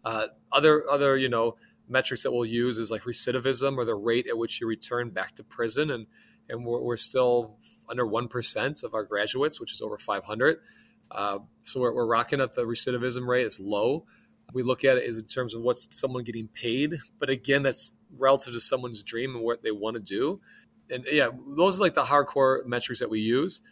Uh, 0.05 0.29
other 0.53 0.85
other 0.91 1.17
you 1.17 1.29
know 1.29 1.57
metrics 1.89 2.23
that 2.23 2.33
we'll 2.33 2.47
use 2.47 2.79
is 2.79 2.91
like 2.91 3.03
recidivism 3.03 3.77
or 3.77 3.85
the 3.85 3.95
rate 3.95 4.27
at 4.27 4.39
which 4.39 4.61
you 4.61 4.67
return 4.67 5.11
back 5.11 5.35
to 5.37 5.45
prison, 5.45 5.91
and 5.91 6.07
and 6.49 6.65
we're, 6.65 6.81
we're 6.81 6.97
still 6.97 7.59
under 7.89 8.07
one 8.07 8.29
percent 8.29 8.83
of 8.83 8.95
our 8.95 9.05
graduates, 9.05 9.61
which 9.61 9.73
is 9.73 9.83
over 9.83 9.99
500. 9.99 10.59
Uh, 11.11 11.39
so 11.63 11.81
we're, 11.81 11.95
we're 11.95 12.07
rocking 12.07 12.41
at 12.41 12.55
the 12.55 12.63
recidivism 12.63 13.27
rate. 13.27 13.47
It's 13.47 13.61
low. 13.61 14.05
We 14.53 14.63
look 14.63 14.85
at 14.85 14.99
it 14.99 15.09
as 15.09 15.19
in 15.19 15.27
terms 15.27 15.55
of 15.55 15.63
what's 15.63 15.89
someone 15.91 16.25
getting 16.25 16.49
paid, 16.49 16.95
but 17.19 17.31
again, 17.31 17.63
that's 17.63 17.95
relative 18.17 18.53
to 18.55 18.61
someone's 18.61 19.03
dream 19.03 19.35
and 19.35 19.45
what 19.45 19.63
they 19.63 19.71
want 19.71 19.97
to 19.97 20.03
do. 20.03 20.41
And 20.91 21.05
yeah, 21.11 21.31
those 21.57 21.79
are 21.79 21.83
like 21.83 21.95
the 21.95 22.05
hardcore 22.05 22.65
metrics 22.67 23.01
that 23.01 23.11
we 23.11 23.21
use. 23.21 23.63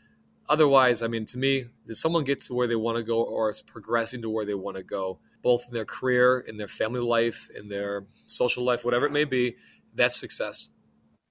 Otherwise, 0.48 1.02
I 1.02 1.08
mean, 1.08 1.24
to 1.26 1.38
me, 1.38 1.64
does 1.84 2.00
someone 2.00 2.24
get 2.24 2.40
to 2.42 2.54
where 2.54 2.66
they 2.66 2.76
want 2.76 2.96
to 2.96 3.04
go 3.04 3.22
or 3.22 3.50
is 3.50 3.62
progressing 3.62 4.22
to 4.22 4.30
where 4.30 4.44
they 4.44 4.54
want 4.54 4.76
to 4.76 4.82
go? 4.82 5.18
both 5.42 5.66
in 5.68 5.74
their 5.74 5.84
career, 5.84 6.38
in 6.38 6.56
their 6.56 6.68
family 6.68 7.00
life, 7.00 7.48
in 7.54 7.68
their 7.68 8.06
social 8.26 8.64
life, 8.64 8.84
whatever 8.84 9.06
it 9.06 9.12
may 9.12 9.24
be, 9.24 9.56
that's 9.94 10.18
success. 10.18 10.70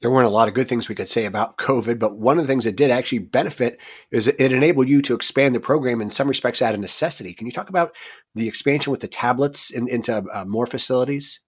There 0.01 0.09
weren't 0.09 0.27
a 0.27 0.31
lot 0.31 0.47
of 0.47 0.55
good 0.55 0.67
things 0.67 0.89
we 0.89 0.95
could 0.95 1.09
say 1.09 1.25
about 1.25 1.57
COVID, 1.57 1.99
but 1.99 2.17
one 2.17 2.39
of 2.39 2.43
the 2.43 2.47
things 2.47 2.63
that 2.63 2.75
did 2.75 2.89
actually 2.89 3.19
benefit 3.19 3.79
is 4.09 4.27
it 4.27 4.51
enabled 4.51 4.89
you 4.89 5.01
to 5.03 5.13
expand 5.13 5.53
the 5.53 5.59
program 5.59 6.01
in 6.01 6.09
some 6.09 6.27
respects 6.27 6.61
out 6.61 6.73
of 6.73 6.79
necessity. 6.79 7.33
Can 7.33 7.45
you 7.45 7.53
talk 7.53 7.69
about 7.69 7.95
the 8.33 8.47
expansion 8.47 8.91
with 8.91 9.01
the 9.01 9.07
tablets 9.07 9.69
in, 9.69 9.87
into 9.87 10.23
uh, 10.33 10.45
more 10.45 10.65
facilities? 10.65 11.41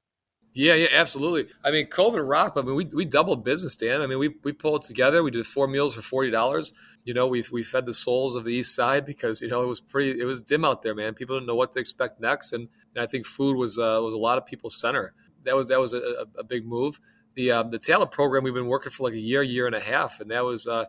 Yeah, 0.55 0.75
yeah, 0.75 0.89
absolutely. 0.93 1.51
I 1.63 1.71
mean, 1.71 1.87
COVID 1.87 2.29
rocked, 2.29 2.53
but 2.53 2.63
I 2.63 2.67
mean, 2.67 2.75
we, 2.75 2.85
we 2.93 3.05
doubled 3.05 3.43
business, 3.43 3.75
Dan. 3.75 4.01
I 4.01 4.05
mean, 4.05 4.19
we, 4.19 4.35
we 4.43 4.53
pulled 4.53 4.83
together. 4.83 5.23
We 5.23 5.31
did 5.31 5.47
four 5.47 5.67
meals 5.67 5.95
for 5.95 6.03
forty 6.03 6.29
dollars. 6.29 6.73
You 7.03 7.15
know, 7.15 7.25
we 7.25 7.43
we 7.51 7.63
fed 7.63 7.87
the 7.87 7.93
souls 7.93 8.35
of 8.35 8.43
the 8.43 8.51
East 8.51 8.75
Side 8.75 9.03
because 9.03 9.41
you 9.41 9.47
know 9.47 9.63
it 9.63 9.67
was 9.67 9.81
pretty, 9.81 10.19
it 10.21 10.25
was 10.25 10.43
dim 10.43 10.63
out 10.63 10.83
there, 10.83 10.93
man. 10.93 11.15
People 11.15 11.37
didn't 11.37 11.47
know 11.47 11.55
what 11.55 11.71
to 11.71 11.79
expect 11.79 12.21
next, 12.21 12.53
and, 12.53 12.69
and 12.93 13.03
I 13.03 13.07
think 13.07 13.25
food 13.25 13.57
was 13.57 13.79
uh, 13.79 13.99
was 14.03 14.13
a 14.13 14.19
lot 14.19 14.37
of 14.37 14.45
people's 14.45 14.79
center. 14.79 15.15
That 15.43 15.55
was 15.55 15.69
that 15.69 15.79
was 15.79 15.93
a, 15.93 16.27
a 16.37 16.43
big 16.43 16.67
move. 16.67 16.99
The 17.35 17.51
um, 17.51 17.69
the 17.71 17.79
talent 17.79 18.11
program 18.11 18.43
we've 18.43 18.53
been 18.53 18.67
working 18.67 18.91
for 18.91 19.03
like 19.03 19.13
a 19.13 19.19
year, 19.19 19.41
year 19.41 19.65
and 19.65 19.75
a 19.75 19.79
half, 19.79 20.19
and 20.19 20.29
that 20.31 20.43
was 20.45 20.67
uh, 20.67 20.85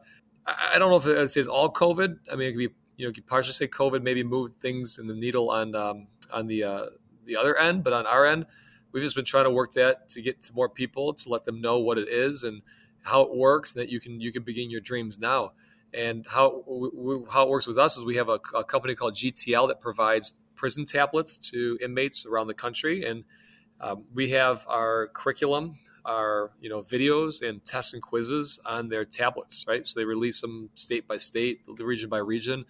I, 0.46 0.72
I 0.74 0.78
don't 0.78 0.90
know 0.90 0.96
if 0.96 1.06
it 1.06 1.28
says 1.28 1.48
all 1.48 1.72
COVID. 1.72 2.18
I 2.30 2.36
mean, 2.36 2.48
it 2.48 2.52
could 2.52 2.58
be 2.58 2.74
you 2.96 3.06
know, 3.06 3.08
you 3.08 3.12
could 3.12 3.26
partially 3.26 3.52
say 3.52 3.66
COVID 3.66 4.02
maybe 4.02 4.22
moved 4.22 4.60
things 4.60 4.98
in 4.98 5.06
the 5.06 5.14
needle 5.14 5.50
on 5.50 5.74
um, 5.74 6.08
on 6.32 6.46
the 6.46 6.64
uh, 6.64 6.86
the 7.24 7.36
other 7.36 7.56
end, 7.56 7.82
but 7.82 7.92
on 7.92 8.06
our 8.06 8.26
end 8.26 8.46
we've 8.94 9.02
just 9.02 9.16
been 9.16 9.24
trying 9.24 9.44
to 9.44 9.50
work 9.50 9.72
that 9.72 10.08
to 10.08 10.22
get 10.22 10.40
to 10.40 10.54
more 10.54 10.68
people 10.68 11.12
to 11.12 11.28
let 11.28 11.44
them 11.44 11.60
know 11.60 11.78
what 11.80 11.98
it 11.98 12.08
is 12.08 12.44
and 12.44 12.62
how 13.02 13.20
it 13.22 13.36
works 13.36 13.74
and 13.74 13.82
that 13.82 13.90
you 13.90 14.00
can 14.00 14.20
you 14.20 14.32
can 14.32 14.42
begin 14.42 14.70
your 14.70 14.80
dreams 14.80 15.18
now 15.18 15.50
and 15.92 16.24
how 16.30 16.62
we, 16.66 17.22
how 17.30 17.42
it 17.42 17.48
works 17.48 17.66
with 17.66 17.76
us 17.76 17.98
is 17.98 18.04
we 18.04 18.16
have 18.16 18.28
a, 18.28 18.38
a, 18.56 18.64
company 18.64 18.94
called 18.94 19.14
GTL 19.14 19.68
that 19.68 19.80
provides 19.80 20.34
prison 20.54 20.84
tablets 20.86 21.36
to 21.50 21.76
inmates 21.82 22.24
around 22.24 22.46
the 22.46 22.54
country 22.54 23.04
and 23.04 23.24
um, 23.80 24.04
we 24.14 24.30
have 24.30 24.64
our 24.68 25.08
curriculum 25.08 25.76
our 26.04 26.50
you 26.61 26.68
know 26.68 26.80
videos 26.80 27.46
and 27.46 27.64
tests 27.64 27.92
and 27.92 28.02
quizzes 28.02 28.61
on 28.66 28.88
their 28.88 29.04
tablets 29.04 29.64
right 29.66 29.87
so 29.87 29.99
they 29.99 30.04
release 30.04 30.40
them 30.40 30.70
state 30.75 31.08
by 31.08 31.16
state 31.16 31.61
region 31.78 32.11
by 32.11 32.18
region 32.18 32.64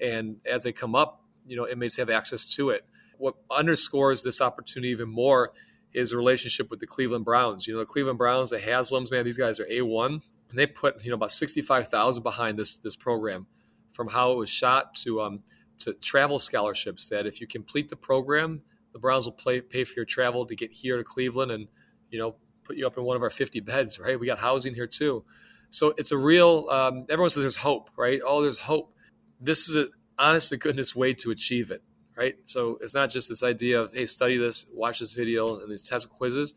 and 0.00 0.36
as 0.50 0.64
they 0.64 0.72
come 0.72 0.94
up 0.94 1.22
you 1.46 1.56
know 1.56 1.66
inmates 1.66 1.96
have 1.96 2.10
access 2.10 2.46
to 2.46 2.70
it 2.70 2.84
what 3.18 3.34
underscores 3.50 4.22
this 4.22 4.40
opportunity 4.40 4.90
even 4.90 5.08
more 5.08 5.52
is 5.96 6.12
a 6.12 6.16
relationship 6.16 6.70
with 6.70 6.80
the 6.80 6.86
Cleveland 6.86 7.24
Browns. 7.24 7.66
You 7.66 7.74
know, 7.74 7.80
the 7.80 7.86
Cleveland 7.86 8.18
Browns, 8.18 8.50
the 8.50 8.58
Haslams, 8.58 9.10
man, 9.10 9.24
these 9.24 9.38
guys 9.38 9.58
are 9.58 9.64
A1. 9.64 10.22
And 10.50 10.58
they 10.58 10.66
put, 10.66 11.02
you 11.02 11.10
know, 11.10 11.16
about 11.16 11.32
65,000 11.32 12.22
behind 12.22 12.58
this 12.58 12.78
this 12.78 12.94
program 12.94 13.46
from 13.92 14.08
how 14.08 14.32
it 14.32 14.36
was 14.36 14.50
shot 14.50 14.94
to 14.94 15.20
um, 15.22 15.42
to 15.78 15.94
travel 15.94 16.38
scholarships 16.38 17.08
that 17.08 17.26
if 17.26 17.40
you 17.40 17.46
complete 17.46 17.88
the 17.88 17.96
program, 17.96 18.62
the 18.92 18.98
Browns 18.98 19.26
will 19.26 19.32
play, 19.32 19.60
pay 19.60 19.84
for 19.84 19.94
your 19.96 20.04
travel 20.04 20.46
to 20.46 20.54
get 20.54 20.70
here 20.70 20.96
to 20.96 21.04
Cleveland 21.04 21.50
and, 21.50 21.68
you 22.10 22.18
know, 22.18 22.36
put 22.66 22.76
you 22.76 22.86
up 22.86 22.96
in 22.96 23.04
one 23.04 23.16
of 23.16 23.22
our 23.22 23.30
50 23.30 23.60
beds, 23.60 23.98
right? 23.98 24.18
We 24.18 24.26
got 24.26 24.38
housing 24.38 24.74
here 24.74 24.86
too. 24.86 25.24
So 25.68 25.94
it's 25.96 26.12
a 26.12 26.18
real, 26.18 26.68
um, 26.70 27.06
everyone 27.08 27.30
says 27.30 27.42
there's 27.42 27.56
hope, 27.56 27.90
right? 27.96 28.20
Oh, 28.24 28.42
there's 28.42 28.60
hope. 28.60 28.92
This 29.40 29.68
is 29.68 29.76
an 29.76 29.90
honest 30.18 30.50
to 30.50 30.56
goodness 30.56 30.94
way 30.94 31.12
to 31.14 31.30
achieve 31.30 31.70
it 31.70 31.82
right? 32.16 32.36
So 32.44 32.78
it's 32.80 32.94
not 32.94 33.10
just 33.10 33.28
this 33.28 33.42
idea 33.42 33.80
of, 33.80 33.94
hey, 33.94 34.06
study 34.06 34.38
this, 34.38 34.66
watch 34.74 35.00
this 35.00 35.12
video, 35.12 35.60
and 35.60 35.70
these 35.70 35.82
test 35.82 36.08
quizzes. 36.08 36.54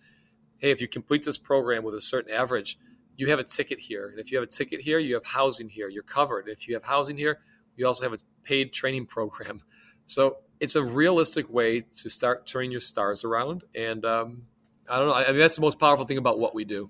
Hey, 0.58 0.72
if 0.72 0.82
you 0.82 0.88
complete 0.88 1.24
this 1.24 1.38
program 1.38 1.84
with 1.84 1.94
a 1.94 2.02
certain 2.02 2.34
average, 2.34 2.78
you 3.18 3.28
have 3.28 3.40
a 3.40 3.44
ticket 3.44 3.80
here. 3.80 4.08
And 4.08 4.20
if 4.20 4.32
you 4.32 4.38
have 4.38 4.48
a 4.48 4.52
ticket 4.52 4.82
here, 4.82 5.00
you 5.00 5.14
have 5.16 5.26
housing 5.26 5.70
here. 5.70 5.90
You're 5.90 6.04
covered. 6.04 6.48
If 6.48 6.68
you 6.68 6.74
have 6.74 6.84
housing 6.84 7.18
here, 7.18 7.40
you 7.76 7.86
also 7.86 8.04
have 8.06 8.14
a 8.14 8.20
paid 8.44 8.74
training 8.74 9.06
program. 9.06 9.62
So 10.06 10.38
it's 10.60 10.76
a 10.76 10.84
realistic 10.84 11.54
way 11.54 11.82
to 11.82 12.10
start 12.10 12.48
turning 12.48 12.72
your 12.72 12.80
stars 12.80 13.24
around. 13.24 13.66
And 13.76 14.04
um, 14.04 14.48
I 14.90 14.98
don't 14.98 15.08
know. 15.08 15.14
I 15.14 15.28
mean, 15.28 15.38
that's 15.38 15.56
the 15.56 15.62
most 15.62 15.80
powerful 15.80 16.06
thing 16.06 16.18
about 16.18 16.40
what 16.40 16.56
we 16.56 16.66
do. 16.66 16.90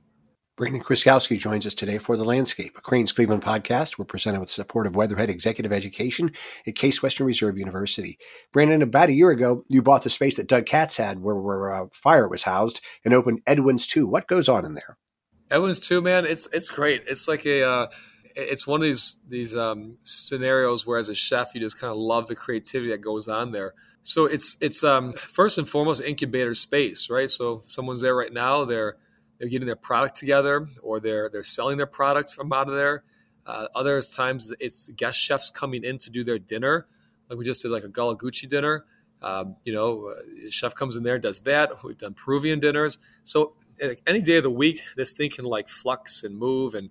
Brandon 0.59 0.83
Chrostowski 0.83 1.39
joins 1.39 1.65
us 1.65 1.73
today 1.73 1.97
for 1.99 2.17
The 2.17 2.25
Landscape, 2.25 2.77
a 2.77 2.81
Crain's 2.81 3.13
Cleveland 3.13 3.41
podcast. 3.41 3.97
We're 3.97 4.03
presented 4.03 4.41
with 4.41 4.51
support 4.51 4.87
of 4.87 4.95
Weatherhead 4.95 5.29
Executive 5.29 5.71
Education 5.71 6.33
at 6.67 6.75
Case 6.75 7.01
Western 7.01 7.27
Reserve 7.27 7.57
University. 7.57 8.17
Brandon, 8.51 8.81
about 8.81 9.07
a 9.07 9.13
year 9.13 9.29
ago, 9.29 9.63
you 9.69 9.81
bought 9.81 10.03
the 10.03 10.09
space 10.09 10.35
that 10.35 10.49
Doug 10.49 10.65
Katz 10.65 10.97
had 10.97 11.21
where, 11.21 11.35
where 11.35 11.71
uh, 11.71 11.85
fire 11.93 12.27
was 12.27 12.43
housed 12.43 12.81
and 13.05 13.13
opened 13.13 13.41
Edwin's 13.47 13.87
2. 13.87 14.05
What 14.05 14.27
goes 14.27 14.49
on 14.49 14.65
in 14.65 14.73
there? 14.73 14.97
Edwin's 15.49 15.79
2, 15.79 16.01
man, 16.01 16.25
it's 16.25 16.49
it's 16.51 16.69
great. 16.69 17.03
It's 17.07 17.29
like 17.29 17.45
a 17.45 17.65
uh, 17.65 17.87
it's 18.35 18.67
one 18.67 18.81
of 18.81 18.83
these 18.83 19.17
these 19.27 19.55
um, 19.55 19.97
scenarios 20.01 20.85
where 20.85 20.99
as 20.99 21.07
a 21.07 21.15
chef 21.15 21.55
you 21.55 21.61
just 21.61 21.79
kind 21.79 21.91
of 21.91 21.97
love 21.97 22.27
the 22.27 22.35
creativity 22.35 22.91
that 22.91 22.99
goes 22.99 23.29
on 23.29 23.53
there. 23.53 23.73
So 24.01 24.25
it's 24.25 24.57
it's 24.61 24.83
um, 24.83 25.13
first 25.13 25.57
and 25.57 25.67
foremost 25.67 26.01
incubator 26.01 26.53
space, 26.53 27.09
right? 27.09 27.29
So 27.29 27.63
someone's 27.67 28.01
there 28.01 28.15
right 28.15 28.33
now, 28.33 28.65
they're 28.65 28.95
they're 29.37 29.49
getting 29.49 29.67
their 29.67 29.75
product 29.75 30.15
together 30.15 30.67
or 30.81 30.99
they're 30.99 31.29
they're 31.29 31.43
selling 31.43 31.77
their 31.77 31.85
product 31.87 32.31
from 32.31 32.51
out 32.53 32.69
of 32.69 32.75
there. 32.75 33.03
Uh, 33.45 33.67
other 33.75 34.01
times 34.01 34.53
it's 34.59 34.89
guest 34.89 35.19
chefs 35.19 35.51
coming 35.51 35.83
in 35.83 35.97
to 35.97 36.09
do 36.09 36.23
their 36.23 36.39
dinner, 36.39 36.87
like 37.29 37.37
we 37.39 37.45
just 37.45 37.61
did 37.61 37.71
like 37.71 37.83
a 37.83 37.87
Gullah 37.87 38.17
Geechee 38.17 38.49
dinner. 38.49 38.85
Um, 39.21 39.57
you 39.65 39.73
know, 39.73 40.13
chef 40.49 40.75
comes 40.75 40.95
in 40.95 41.03
there, 41.03 41.19
does 41.19 41.41
that. 41.41 41.83
We've 41.83 41.97
done 41.97 42.13
Peruvian 42.13 42.59
dinners. 42.59 42.97
So 43.23 43.53
any 44.07 44.21
day 44.21 44.37
of 44.37 44.43
the 44.43 44.49
week, 44.49 44.81
this 44.95 45.13
thing 45.13 45.29
can 45.29 45.45
like 45.45 45.67
flux 45.67 46.23
and 46.23 46.37
move 46.37 46.73
and 46.73 46.89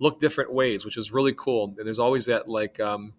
look 0.00 0.18
different 0.18 0.52
ways, 0.52 0.84
which 0.84 0.96
is 0.96 1.12
really 1.12 1.32
cool. 1.32 1.74
And 1.76 1.86
there's 1.86 1.98
always 1.98 2.26
that 2.26 2.48
like 2.48 2.80
um, 2.80 3.14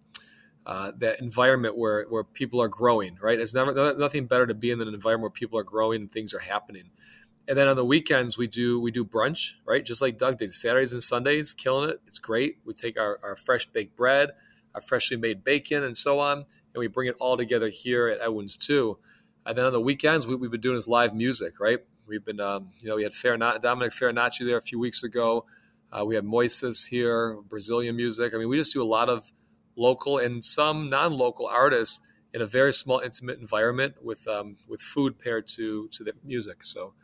uh, 0.66 0.92
that 0.98 1.20
environment 1.20 1.76
where 1.76 2.04
where 2.08 2.24
people 2.24 2.60
are 2.60 2.68
growing, 2.68 3.18
right? 3.20 3.36
There's 3.36 3.54
never 3.54 3.94
nothing 3.96 4.26
better 4.26 4.46
to 4.46 4.54
be 4.54 4.70
in 4.70 4.80
an 4.80 4.88
environment 4.88 5.22
where 5.22 5.30
people 5.30 5.58
are 5.58 5.64
growing 5.64 6.02
and 6.02 6.12
things 6.12 6.34
are 6.34 6.40
happening. 6.40 6.90
And 7.48 7.58
then 7.58 7.66
on 7.66 7.76
the 7.76 7.84
weekends 7.84 8.38
we 8.38 8.46
do 8.46 8.80
we 8.80 8.90
do 8.90 9.04
brunch, 9.04 9.54
right? 9.64 9.84
Just 9.84 10.02
like 10.02 10.18
Doug 10.18 10.38
did. 10.38 10.52
Saturdays 10.54 10.92
and 10.92 11.02
Sundays, 11.02 11.54
killing 11.54 11.90
it. 11.90 12.00
It's 12.06 12.18
great. 12.18 12.58
We 12.64 12.74
take 12.74 12.98
our, 12.98 13.18
our 13.22 13.36
fresh 13.36 13.66
baked 13.66 13.96
bread, 13.96 14.30
our 14.74 14.80
freshly 14.80 15.16
made 15.16 15.42
bacon, 15.42 15.82
and 15.82 15.96
so 15.96 16.20
on, 16.20 16.38
and 16.38 16.76
we 16.76 16.86
bring 16.86 17.08
it 17.08 17.16
all 17.18 17.36
together 17.36 17.68
here 17.68 18.08
at 18.08 18.20
Edwin's 18.20 18.56
too. 18.56 18.98
And 19.46 19.56
then 19.56 19.64
on 19.64 19.72
the 19.72 19.80
weekends, 19.80 20.26
we, 20.26 20.34
have 20.34 20.50
been 20.50 20.60
doing 20.60 20.76
is 20.76 20.86
live 20.86 21.14
music, 21.14 21.58
right? 21.58 21.78
We've 22.06 22.24
been, 22.24 22.40
um, 22.40 22.68
you 22.80 22.88
know, 22.88 22.96
we 22.96 23.04
had 23.04 23.12
Farinacci, 23.12 23.60
Dominick 23.62 23.92
Farinacci 23.92 24.44
there 24.44 24.58
a 24.58 24.62
few 24.62 24.78
weeks 24.78 25.02
ago. 25.02 25.46
Uh, 25.90 26.04
we 26.04 26.14
had 26.14 26.24
Moises 26.24 26.88
here, 26.88 27.40
Brazilian 27.48 27.96
music. 27.96 28.34
I 28.34 28.38
mean, 28.38 28.48
we 28.48 28.56
just 28.56 28.72
do 28.72 28.82
a 28.82 28.84
lot 28.84 29.08
of 29.08 29.32
local 29.80 30.18
and 30.18 30.44
some 30.44 30.90
non-local 30.90 31.46
artists 31.46 32.00
in 32.32 32.40
a 32.40 32.46
very 32.46 32.72
small, 32.72 33.00
intimate 33.00 33.38
environment 33.38 33.96
with 34.02 34.28
um, 34.28 34.56
with 34.68 34.80
food 34.80 35.18
paired 35.18 35.46
to 35.48 35.88
to 35.88 36.04
the 36.04 36.12
music. 36.22 36.62
So 36.62 36.94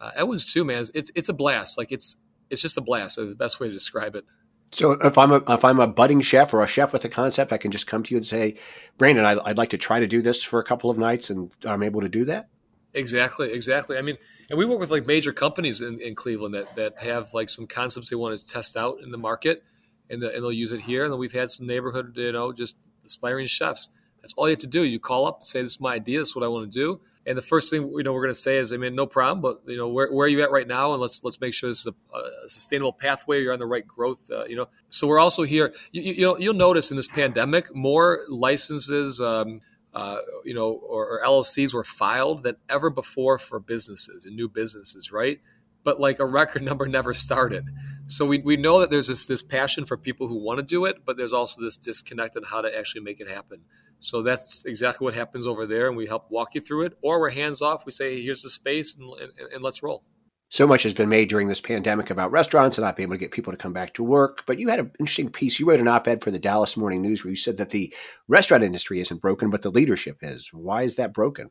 uh, 0.00 0.26
was 0.26 0.52
too, 0.52 0.64
man. 0.64 0.84
It's 0.94 1.10
it's 1.14 1.28
a 1.28 1.34
blast. 1.34 1.78
Like 1.78 1.92
it's 1.92 2.16
it's 2.50 2.62
just 2.62 2.76
a 2.76 2.80
blast. 2.80 3.16
That's 3.16 3.30
the 3.30 3.36
best 3.36 3.60
way 3.60 3.68
to 3.68 3.72
describe 3.72 4.14
it. 4.14 4.24
So 4.72 4.92
if 4.92 5.16
I'm 5.16 5.30
a 5.30 5.42
if 5.48 5.64
I'm 5.64 5.78
a 5.78 5.86
budding 5.86 6.20
chef 6.20 6.52
or 6.52 6.62
a 6.62 6.66
chef 6.66 6.92
with 6.92 7.04
a 7.04 7.08
concept, 7.08 7.52
I 7.52 7.58
can 7.58 7.70
just 7.70 7.86
come 7.86 8.02
to 8.02 8.14
you 8.14 8.18
and 8.18 8.26
say, 8.26 8.56
Brandon, 8.98 9.24
I, 9.24 9.36
would 9.36 9.58
like 9.58 9.70
to 9.70 9.78
try 9.78 10.00
to 10.00 10.06
do 10.06 10.20
this 10.20 10.42
for 10.42 10.58
a 10.58 10.64
couple 10.64 10.90
of 10.90 10.98
nights, 10.98 11.30
and 11.30 11.52
I'm 11.64 11.82
able 11.82 12.00
to 12.00 12.08
do 12.08 12.24
that. 12.24 12.48
Exactly, 12.92 13.52
exactly. 13.52 13.98
I 13.98 14.02
mean, 14.02 14.18
and 14.50 14.58
we 14.58 14.64
work 14.64 14.80
with 14.80 14.90
like 14.90 15.06
major 15.06 15.32
companies 15.32 15.80
in, 15.80 16.00
in 16.00 16.14
Cleveland 16.14 16.54
that 16.54 16.74
that 16.74 17.00
have 17.00 17.32
like 17.34 17.48
some 17.48 17.66
concepts 17.66 18.10
they 18.10 18.16
want 18.16 18.38
to 18.38 18.44
test 18.44 18.76
out 18.76 18.98
in 19.00 19.12
the 19.12 19.18
market, 19.18 19.62
and, 20.10 20.22
the, 20.22 20.32
and 20.34 20.42
they'll 20.42 20.52
use 20.52 20.72
it 20.72 20.82
here. 20.82 21.04
And 21.04 21.12
then 21.12 21.18
we've 21.18 21.32
had 21.32 21.50
some 21.50 21.66
neighborhood, 21.66 22.12
you 22.16 22.32
know, 22.32 22.52
just 22.52 22.78
aspiring 23.04 23.46
chefs. 23.46 23.90
That's 24.20 24.32
all 24.34 24.46
you 24.46 24.52
have 24.52 24.58
to 24.60 24.66
do. 24.66 24.84
You 24.84 24.98
call 24.98 25.26
up, 25.26 25.42
say, 25.42 25.60
"This 25.60 25.72
is 25.72 25.80
my 25.80 25.94
idea. 25.94 26.20
This 26.20 26.30
is 26.30 26.36
what 26.36 26.44
I 26.44 26.48
want 26.48 26.72
to 26.72 26.78
do." 26.78 27.00
And 27.26 27.38
the 27.38 27.42
first 27.42 27.70
thing 27.70 27.90
you 27.90 28.02
know 28.02 28.12
we're 28.12 28.22
going 28.22 28.34
to 28.34 28.40
say 28.40 28.58
is, 28.58 28.72
I 28.72 28.76
mean, 28.76 28.94
no 28.94 29.06
problem, 29.06 29.40
but 29.40 29.62
you 29.70 29.76
know, 29.76 29.88
where, 29.88 30.12
where 30.12 30.26
are 30.26 30.28
you 30.28 30.42
at 30.42 30.50
right 30.50 30.66
now? 30.66 30.92
And 30.92 31.00
let's 31.00 31.22
let's 31.24 31.40
make 31.40 31.54
sure 31.54 31.68
this 31.68 31.80
is 31.80 31.86
a, 31.86 32.16
a 32.16 32.48
sustainable 32.48 32.92
pathway. 32.92 33.42
You're 33.42 33.52
on 33.52 33.58
the 33.58 33.66
right 33.66 33.86
growth. 33.86 34.30
Uh, 34.30 34.44
you 34.44 34.56
know, 34.56 34.68
so 34.88 35.06
we're 35.06 35.18
also 35.18 35.42
here. 35.42 35.74
You, 35.92 36.02
you, 36.02 36.26
will 36.28 36.40
you'll 36.40 36.54
notice 36.54 36.90
in 36.90 36.96
this 36.96 37.08
pandemic 37.08 37.74
more 37.74 38.20
licenses. 38.28 39.20
Um, 39.20 39.60
uh, 39.94 40.18
you 40.44 40.52
know, 40.52 40.72
or, 40.72 41.06
or, 41.06 41.24
LLCs 41.24 41.72
were 41.72 41.84
filed 41.84 42.42
than 42.42 42.56
ever 42.68 42.90
before 42.90 43.38
for 43.38 43.60
businesses 43.60 44.24
and 44.24 44.34
new 44.34 44.48
businesses, 44.48 45.12
right? 45.12 45.40
But 45.84 46.00
like 46.00 46.18
a 46.18 46.26
record 46.26 46.62
number 46.68 46.86
never 46.86 47.14
started. 47.14 47.70
So 48.06 48.26
we, 48.26 48.38
we 48.38 48.56
know 48.56 48.80
that 48.80 48.90
there's 48.90 49.08
this, 49.08 49.26
this 49.26 49.42
passion 49.42 49.84
for 49.84 49.96
people 49.96 50.28
who 50.28 50.36
want 50.36 50.58
to 50.58 50.64
do 50.64 50.84
it, 50.84 51.04
but 51.04 51.16
there's 51.16 51.32
also 51.32 51.62
this 51.62 51.76
disconnect 51.76 52.36
on 52.36 52.42
how 52.44 52.60
to 52.60 52.76
actually 52.76 53.02
make 53.02 53.20
it 53.20 53.28
happen. 53.28 53.62
So 53.98 54.22
that's 54.22 54.64
exactly 54.66 55.04
what 55.04 55.14
happens 55.14 55.46
over 55.46 55.66
there, 55.66 55.88
and 55.88 55.96
we 55.96 56.06
help 56.06 56.30
walk 56.30 56.54
you 56.54 56.60
through 56.60 56.86
it. 56.86 56.98
Or 57.02 57.20
we're 57.20 57.30
hands 57.30 57.62
off. 57.62 57.86
We 57.86 57.92
say, 57.92 58.20
here's 58.20 58.42
the 58.42 58.50
space, 58.50 58.96
and, 58.96 59.08
and, 59.20 59.52
and 59.54 59.62
let's 59.62 59.82
roll. 59.82 60.04
So 60.50 60.66
much 60.66 60.84
has 60.84 60.94
been 60.94 61.08
made 61.08 61.28
during 61.28 61.48
this 61.48 61.60
pandemic 61.60 62.10
about 62.10 62.30
restaurants 62.30 62.78
and 62.78 62.84
not 62.84 62.96
being 62.96 63.08
able 63.08 63.14
to 63.14 63.18
get 63.18 63.32
people 63.32 63.52
to 63.52 63.56
come 63.56 63.72
back 63.72 63.94
to 63.94 64.04
work. 64.04 64.44
But 64.46 64.58
you 64.58 64.68
had 64.68 64.78
an 64.78 64.92
interesting 65.00 65.30
piece. 65.30 65.58
You 65.58 65.66
wrote 65.66 65.80
an 65.80 65.88
op 65.88 66.06
ed 66.06 66.22
for 66.22 66.30
the 66.30 66.38
Dallas 66.38 66.76
Morning 66.76 67.02
News 67.02 67.24
where 67.24 67.30
you 67.30 67.36
said 67.36 67.56
that 67.56 67.70
the 67.70 67.92
restaurant 68.28 68.62
industry 68.62 69.00
isn't 69.00 69.20
broken, 69.20 69.50
but 69.50 69.62
the 69.62 69.70
leadership 69.70 70.18
is. 70.20 70.50
Why 70.52 70.82
is 70.82 70.96
that 70.96 71.12
broken? 71.12 71.50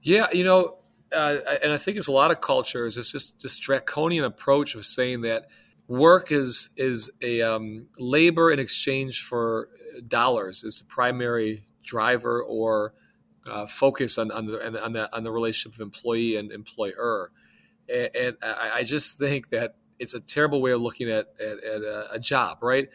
Yeah, 0.00 0.28
you 0.32 0.44
know, 0.44 0.78
uh, 1.14 1.38
and 1.62 1.72
I 1.72 1.78
think 1.78 1.96
it's 1.96 2.08
a 2.08 2.12
lot 2.12 2.30
of 2.30 2.40
cultures. 2.40 2.96
It's 2.96 3.12
just 3.12 3.40
this 3.40 3.58
draconian 3.58 4.24
approach 4.24 4.74
of 4.74 4.84
saying 4.84 5.22
that 5.22 5.48
work 5.88 6.32
is 6.32 6.70
is 6.76 7.10
a 7.22 7.42
um, 7.42 7.86
labor 7.98 8.50
in 8.50 8.58
exchange 8.58 9.22
for 9.22 9.68
dollars 10.06 10.64
is 10.64 10.78
the 10.80 10.84
primary 10.86 11.64
driver 11.82 12.42
or 12.42 12.94
uh, 13.46 13.66
focus 13.66 14.18
on 14.18 14.30
on 14.30 14.46
the 14.46 14.84
on 14.84 14.92
the 14.92 15.14
on 15.14 15.24
the 15.24 15.32
relationship 15.32 15.74
of 15.76 15.80
employee 15.80 16.36
and 16.36 16.52
employer. 16.52 17.30
And, 17.92 18.10
and 18.14 18.36
I, 18.42 18.84
just 18.84 19.18
think 19.18 19.50
that 19.50 19.74
it's 19.98 20.14
a 20.14 20.20
terrible 20.20 20.62
way 20.62 20.70
of 20.70 20.80
looking 20.80 21.10
at, 21.10 21.26
at, 21.40 21.62
at 21.64 21.82
a, 21.82 22.12
a, 22.12 22.18
job, 22.20 22.58
right? 22.62 22.88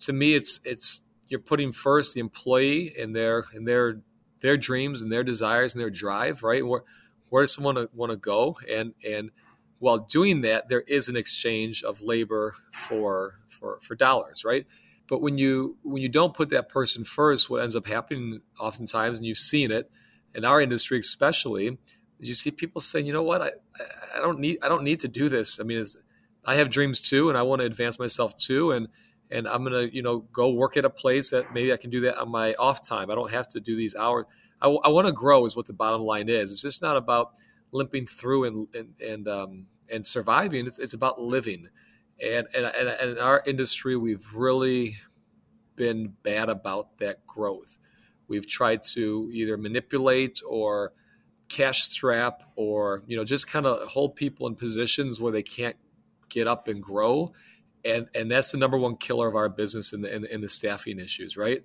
To 0.00 0.12
me, 0.12 0.34
it's 0.34 0.60
it's 0.64 1.00
you're 1.28 1.40
putting 1.40 1.72
first 1.72 2.14
the 2.14 2.20
employee 2.20 2.94
and 3.00 3.16
their 3.16 3.46
and 3.54 3.66
their 3.66 4.02
their 4.40 4.58
dreams 4.58 5.00
and 5.00 5.10
their 5.10 5.24
desires 5.24 5.74
and 5.74 5.80
their 5.80 5.90
drive, 5.90 6.42
right? 6.42 6.64
Where 6.64 6.82
where 7.30 7.42
does 7.42 7.54
someone 7.54 7.88
want 7.94 8.10
to 8.12 8.16
go? 8.16 8.58
And 8.70 8.94
and 9.06 9.30
while 9.78 9.98
doing 9.98 10.40
that, 10.42 10.68
there 10.68 10.82
is 10.82 11.08
an 11.08 11.16
exchange 11.16 11.82
of 11.82 12.00
labor 12.00 12.54
for 12.72 13.34
for 13.48 13.78
for 13.82 13.94
dollars, 13.94 14.44
right? 14.44 14.66
But 15.08 15.20
when 15.20 15.38
you 15.38 15.76
when 15.82 16.02
you 16.02 16.08
don't 16.08 16.34
put 16.34 16.50
that 16.50 16.68
person 16.68 17.04
first, 17.04 17.50
what 17.50 17.62
ends 17.62 17.76
up 17.76 17.86
happening 17.86 18.40
oftentimes, 18.58 19.18
and 19.18 19.26
you've 19.26 19.38
seen 19.38 19.70
it 19.70 19.90
in 20.34 20.44
our 20.44 20.60
industry 20.60 20.98
especially, 20.98 21.78
is 22.18 22.28
you 22.28 22.34
see 22.34 22.50
people 22.50 22.80
saying, 22.80 23.06
you 23.06 23.12
know 23.12 23.22
what, 23.22 23.42
I, 23.42 23.50
I 24.16 24.20
don't 24.20 24.40
need 24.40 24.58
I 24.62 24.68
don't 24.68 24.82
need 24.84 25.00
to 25.00 25.08
do 25.08 25.28
this. 25.28 25.60
I 25.60 25.64
mean, 25.64 25.84
I 26.44 26.54
have 26.56 26.70
dreams 26.70 27.00
too, 27.00 27.28
and 27.28 27.36
I 27.36 27.42
want 27.42 27.60
to 27.60 27.66
advance 27.66 27.98
myself 27.98 28.36
too, 28.36 28.70
and 28.70 28.88
and 29.34 29.46
I'm 29.48 29.64
gonna 29.64 29.88
you 29.92 30.02
know 30.02 30.20
go 30.32 30.50
work 30.50 30.76
at 30.76 30.84
a 30.84 30.90
place 30.90 31.30
that 31.30 31.52
maybe 31.52 31.72
I 31.72 31.76
can 31.76 31.90
do 31.90 32.00
that 32.02 32.18
on 32.18 32.30
my 32.30 32.54
off 32.54 32.86
time. 32.86 33.10
I 33.10 33.14
don't 33.14 33.30
have 33.30 33.48
to 33.48 33.60
do 33.60 33.76
these 33.76 33.94
hours. 33.94 34.26
I, 34.62 34.68
I 34.68 34.88
want 34.88 35.06
to 35.06 35.12
grow 35.12 35.44
is 35.44 35.56
what 35.56 35.66
the 35.66 35.72
bottom 35.72 36.02
line 36.02 36.28
is. 36.28 36.52
It's 36.52 36.62
just 36.62 36.80
not 36.80 36.96
about 36.96 37.32
limping 37.72 38.06
through 38.06 38.44
and 38.44 38.68
and 38.74 38.94
and, 39.00 39.28
um, 39.28 39.66
and 39.92 40.06
surviving. 40.06 40.66
It's 40.66 40.78
it's 40.78 40.94
about 40.94 41.20
living 41.20 41.68
and, 42.20 42.46
and, 42.54 42.66
and 42.66 43.10
in 43.10 43.18
our 43.18 43.42
industry, 43.46 43.96
we've 43.96 44.34
really 44.34 44.96
been 45.76 46.14
bad 46.22 46.48
about 46.48 46.98
that 46.98 47.26
growth. 47.26 47.78
We've 48.28 48.46
tried 48.46 48.82
to 48.92 49.28
either 49.32 49.56
manipulate 49.56 50.40
or 50.48 50.92
cash 51.48 51.82
strap 51.82 52.42
or 52.56 53.02
you 53.06 53.16
know 53.16 53.24
just 53.24 53.46
kind 53.46 53.66
of 53.66 53.86
hold 53.88 54.16
people 54.16 54.46
in 54.46 54.54
positions 54.54 55.20
where 55.20 55.32
they 55.32 55.42
can't 55.42 55.76
get 56.30 56.46
up 56.48 56.68
and 56.68 56.82
grow 56.82 57.32
and 57.84 58.08
and 58.14 58.30
that's 58.30 58.52
the 58.52 58.58
number 58.58 58.76
one 58.76 58.96
killer 58.96 59.28
of 59.28 59.34
our 59.34 59.48
business 59.48 59.92
in 59.92 60.02
the 60.02 60.14
in, 60.14 60.24
in 60.26 60.40
the 60.40 60.48
staffing 60.48 60.98
issues 60.98 61.36
right 61.36 61.62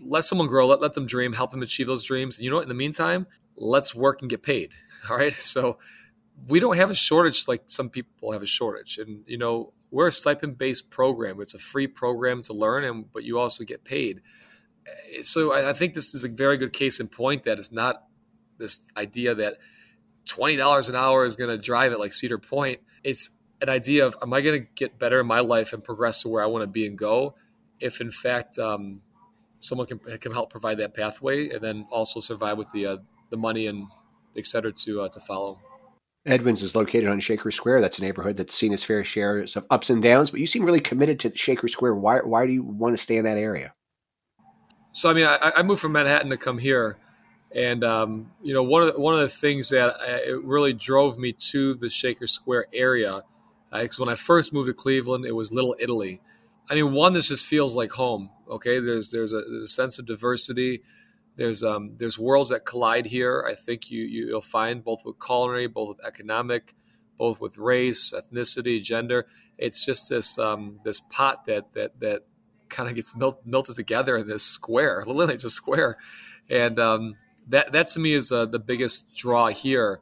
let 0.00 0.24
someone 0.24 0.46
grow 0.46 0.66
let, 0.66 0.80
let 0.80 0.94
them 0.94 1.06
dream 1.06 1.34
help 1.34 1.50
them 1.50 1.62
achieve 1.62 1.86
those 1.86 2.02
dreams 2.02 2.40
you 2.40 2.50
know 2.50 2.56
what 2.56 2.62
in 2.62 2.68
the 2.68 2.74
meantime 2.74 3.26
let's 3.56 3.94
work 3.94 4.20
and 4.20 4.30
get 4.30 4.42
paid 4.42 4.72
all 5.10 5.16
right 5.16 5.32
so 5.32 5.78
we 6.48 6.60
don't 6.60 6.76
have 6.76 6.90
a 6.90 6.94
shortage 6.94 7.46
like 7.46 7.62
some 7.66 7.88
people 7.88 8.32
have 8.32 8.42
a 8.42 8.46
shortage. 8.46 8.98
And 8.98 9.24
you 9.26 9.38
know, 9.38 9.72
we're 9.90 10.08
a 10.08 10.12
stipend 10.12 10.58
based 10.58 10.90
program. 10.90 11.40
It's 11.40 11.54
a 11.54 11.58
free 11.58 11.86
program 11.86 12.42
to 12.42 12.52
learn, 12.52 12.84
and 12.84 13.10
but 13.12 13.24
you 13.24 13.38
also 13.38 13.64
get 13.64 13.84
paid. 13.84 14.22
So 15.22 15.52
I, 15.52 15.70
I 15.70 15.72
think 15.72 15.94
this 15.94 16.14
is 16.14 16.24
a 16.24 16.28
very 16.28 16.56
good 16.56 16.72
case 16.72 16.98
in 16.98 17.08
point 17.08 17.44
that 17.44 17.58
it's 17.58 17.72
not 17.72 18.04
this 18.58 18.80
idea 18.96 19.34
that 19.34 19.58
twenty 20.24 20.56
dollars 20.56 20.88
an 20.88 20.96
hour 20.96 21.24
is 21.24 21.36
going 21.36 21.50
to 21.50 21.58
drive 21.58 21.92
it 21.92 21.98
like 21.98 22.12
Cedar 22.12 22.38
Point. 22.38 22.80
It's 23.04 23.30
an 23.62 23.68
idea 23.68 24.06
of 24.06 24.16
am 24.20 24.32
I 24.34 24.40
going 24.40 24.60
to 24.60 24.68
get 24.74 24.98
better 24.98 25.20
in 25.20 25.26
my 25.26 25.40
life 25.40 25.72
and 25.72 25.82
progress 25.82 26.22
to 26.22 26.28
where 26.28 26.42
I 26.42 26.46
want 26.46 26.62
to 26.64 26.66
be 26.66 26.86
and 26.86 26.98
go? 26.98 27.34
If 27.80 28.00
in 28.00 28.10
fact 28.10 28.58
um, 28.58 29.00
someone 29.58 29.86
can 29.86 29.98
can 30.18 30.32
help 30.32 30.50
provide 30.50 30.78
that 30.78 30.94
pathway, 30.94 31.48
and 31.48 31.60
then 31.60 31.86
also 31.90 32.20
survive 32.20 32.58
with 32.58 32.70
the 32.72 32.86
uh, 32.86 32.96
the 33.30 33.36
money 33.36 33.66
and 33.66 33.86
et 34.36 34.46
cetera 34.46 34.72
to 34.72 35.02
uh, 35.02 35.08
to 35.08 35.20
follow. 35.20 35.58
Edwin's 36.24 36.62
is 36.62 36.76
located 36.76 37.08
on 37.08 37.18
Shaker 37.18 37.50
Square. 37.50 37.80
That's 37.80 37.98
a 37.98 38.02
neighborhood 38.02 38.36
that's 38.36 38.54
seen 38.54 38.72
its 38.72 38.84
fair 38.84 39.02
share 39.02 39.38
of 39.38 39.66
ups 39.70 39.90
and 39.90 40.00
downs, 40.00 40.30
but 40.30 40.38
you 40.38 40.46
seem 40.46 40.64
really 40.64 40.78
committed 40.78 41.18
to 41.20 41.36
Shaker 41.36 41.66
Square. 41.66 41.96
Why, 41.96 42.18
why 42.20 42.46
do 42.46 42.52
you 42.52 42.62
want 42.62 42.96
to 42.96 43.02
stay 43.02 43.16
in 43.16 43.24
that 43.24 43.38
area? 43.38 43.74
So, 44.92 45.10
I 45.10 45.14
mean, 45.14 45.26
I, 45.26 45.52
I 45.56 45.62
moved 45.64 45.80
from 45.80 45.90
Manhattan 45.90 46.30
to 46.30 46.36
come 46.36 46.58
here. 46.58 46.96
And, 47.52 47.82
um, 47.82 48.30
you 48.40 48.54
know, 48.54 48.62
one 48.62 48.82
of, 48.82 48.94
the, 48.94 49.00
one 49.00 49.14
of 49.14 49.20
the 49.20 49.28
things 49.28 49.70
that 49.70 49.96
I, 50.00 50.12
uh, 50.12 50.18
it 50.26 50.44
really 50.44 50.72
drove 50.72 51.18
me 51.18 51.32
to 51.50 51.74
the 51.74 51.90
Shaker 51.90 52.28
Square 52.28 52.66
area, 52.72 53.22
because 53.72 53.98
uh, 53.98 54.04
when 54.04 54.12
I 54.12 54.16
first 54.16 54.52
moved 54.52 54.68
to 54.68 54.74
Cleveland, 54.74 55.24
it 55.24 55.32
was 55.32 55.50
Little 55.50 55.74
Italy. 55.80 56.20
I 56.70 56.74
mean, 56.74 56.92
one, 56.92 57.12
this 57.12 57.28
just 57.28 57.46
feels 57.46 57.76
like 57.76 57.92
home. 57.92 58.30
Okay, 58.48 58.78
there's 58.78 59.10
there's 59.10 59.32
a, 59.32 59.40
there's 59.40 59.64
a 59.64 59.66
sense 59.66 59.98
of 59.98 60.06
diversity 60.06 60.82
there's 61.36 61.62
um, 61.62 61.94
there's 61.96 62.18
worlds 62.18 62.50
that 62.50 62.64
collide 62.64 63.06
here. 63.06 63.46
I 63.48 63.54
think 63.54 63.90
you, 63.90 64.02
you 64.02 64.34
will 64.34 64.40
find 64.40 64.84
both 64.84 65.04
with 65.04 65.16
culinary, 65.24 65.66
both 65.66 65.96
with 65.96 66.06
economic, 66.06 66.74
both 67.16 67.40
with 67.40 67.56
race, 67.56 68.12
ethnicity, 68.12 68.82
gender. 68.82 69.26
It's 69.56 69.84
just 69.84 70.10
this 70.10 70.38
um, 70.38 70.80
this 70.84 71.00
pot 71.00 71.46
that 71.46 71.72
that 71.72 72.00
that 72.00 72.24
kind 72.68 72.88
of 72.88 72.94
gets 72.94 73.16
melt, 73.16 73.40
melted 73.46 73.76
together 73.76 74.16
in 74.18 74.26
this 74.26 74.42
square. 74.42 75.04
Literally, 75.06 75.34
it's 75.34 75.44
a 75.44 75.50
square, 75.50 75.96
and 76.50 76.78
um, 76.78 77.16
that 77.48 77.72
that 77.72 77.88
to 77.88 78.00
me 78.00 78.12
is 78.12 78.30
uh, 78.30 78.44
the 78.44 78.58
biggest 78.58 79.14
draw 79.14 79.48
here. 79.48 80.00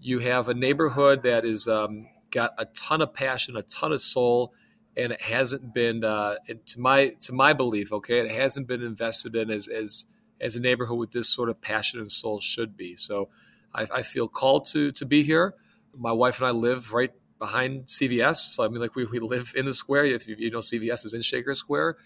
You 0.00 0.20
have 0.20 0.48
a 0.48 0.54
neighborhood 0.54 1.22
that 1.24 1.44
is 1.44 1.68
um, 1.68 2.08
got 2.30 2.52
a 2.58 2.66
ton 2.66 3.00
of 3.00 3.12
passion, 3.12 3.56
a 3.56 3.62
ton 3.62 3.92
of 3.92 4.00
soul, 4.00 4.52
and 4.96 5.12
it 5.12 5.20
hasn't 5.20 5.72
been, 5.72 6.04
uh, 6.04 6.36
to 6.66 6.80
my 6.80 7.10
to 7.20 7.32
my 7.32 7.52
belief, 7.52 7.92
okay, 7.92 8.20
it 8.20 8.30
hasn't 8.30 8.66
been 8.66 8.82
invested 8.82 9.34
in 9.34 9.50
as 9.50 9.68
as 9.68 10.06
as 10.40 10.56
a 10.56 10.60
neighborhood 10.60 10.98
with 10.98 11.12
this 11.12 11.28
sort 11.28 11.50
of 11.50 11.60
passion 11.60 12.00
and 12.00 12.10
soul 12.10 12.40
should 12.40 12.76
be. 12.76 12.96
So 12.96 13.28
I, 13.74 13.86
I 13.94 14.02
feel 14.02 14.28
called 14.28 14.64
to 14.66 14.90
to 14.92 15.06
be 15.06 15.22
here. 15.22 15.54
My 15.96 16.12
wife 16.12 16.38
and 16.38 16.48
I 16.48 16.50
live 16.50 16.92
right 16.92 17.12
behind 17.38 17.86
CVS, 17.86 18.36
so 18.36 18.64
I 18.64 18.68
mean, 18.68 18.80
like 18.80 18.94
we, 18.94 19.04
we 19.04 19.18
live 19.18 19.52
in 19.56 19.64
the 19.64 19.74
square. 19.74 20.04
If 20.04 20.28
you, 20.28 20.36
you 20.38 20.50
know, 20.50 20.58
CVS 20.58 21.06
is 21.06 21.14
in 21.14 21.22
Shaker 21.22 21.54
Square. 21.54 21.96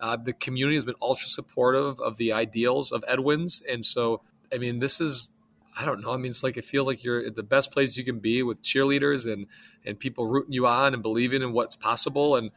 Uh, 0.00 0.16
the 0.16 0.32
community 0.32 0.74
has 0.74 0.84
been 0.84 0.96
ultra 1.00 1.28
supportive 1.28 2.00
of 2.00 2.16
the 2.16 2.32
ideals 2.32 2.90
of 2.90 3.04
Edwin's, 3.06 3.62
and 3.68 3.84
so 3.84 4.22
I 4.52 4.58
mean, 4.58 4.78
this 4.78 5.00
is 5.00 5.30
I 5.76 5.84
don't 5.84 6.00
know. 6.00 6.12
I 6.12 6.16
mean, 6.16 6.26
it's 6.26 6.42
like 6.42 6.56
it 6.56 6.64
feels 6.64 6.86
like 6.86 7.02
you're 7.02 7.24
at 7.24 7.34
the 7.34 7.42
best 7.42 7.72
place 7.72 7.96
you 7.96 8.04
can 8.04 8.20
be 8.20 8.42
with 8.42 8.62
cheerleaders 8.62 9.30
and 9.30 9.46
and 9.84 9.98
people 9.98 10.26
rooting 10.26 10.52
you 10.52 10.66
on 10.66 10.94
and 10.94 11.02
believing 11.02 11.42
in 11.42 11.52
what's 11.52 11.76
possible. 11.76 12.36
And 12.36 12.50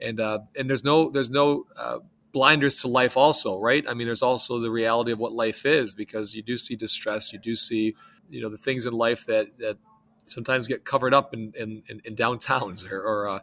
and 0.00 0.20
uh, 0.20 0.40
and 0.56 0.68
there's 0.68 0.84
no 0.84 1.10
there's 1.10 1.30
no 1.30 1.66
uh, 1.76 1.98
blinders 2.32 2.80
to 2.82 2.88
life 2.88 3.16
also 3.16 3.60
right? 3.60 3.84
I 3.88 3.94
mean 3.94 4.06
there's 4.06 4.22
also 4.22 4.58
the 4.58 4.70
reality 4.70 5.12
of 5.12 5.18
what 5.18 5.32
life 5.32 5.64
is 5.64 5.94
because 5.94 6.34
you 6.34 6.42
do 6.42 6.58
see 6.58 6.76
distress. 6.76 7.32
You 7.32 7.38
do 7.38 7.54
see 7.54 7.94
you 8.28 8.40
know 8.40 8.48
the 8.48 8.58
things 8.58 8.86
in 8.86 8.92
life 8.92 9.26
that 9.26 9.58
that 9.58 9.78
sometimes 10.24 10.66
get 10.66 10.84
covered 10.84 11.14
up 11.14 11.32
in 11.32 11.52
in, 11.56 11.82
in 12.04 12.16
downtowns 12.16 12.90
or, 12.90 13.00
or 13.00 13.28
uh, 13.28 13.38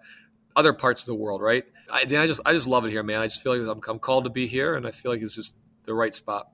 other 0.56 0.74
parts 0.74 1.04
of 1.04 1.08
the 1.08 1.16
world 1.16 1.42
right? 1.42 1.64
I, 1.90 2.02
I 2.02 2.06
just 2.06 2.42
i 2.46 2.52
just 2.52 2.68
love 2.68 2.86
it 2.86 2.92
here 2.92 3.04
man. 3.04 3.22
I 3.22 3.26
just 3.26 3.42
feel 3.42 3.58
like 3.58 3.70
I'm, 3.70 3.82
I'm 3.88 4.00
called 4.00 4.26
to 4.26 4.30
be 4.30 4.48
here 4.48 4.76
and 4.76 4.88
i 4.88 4.92
feel 4.92 5.12
like 5.12 5.22
it's 5.22 5.36
just 5.36 5.56
the 5.84 5.94
right 5.94 6.14
spot 6.14 6.48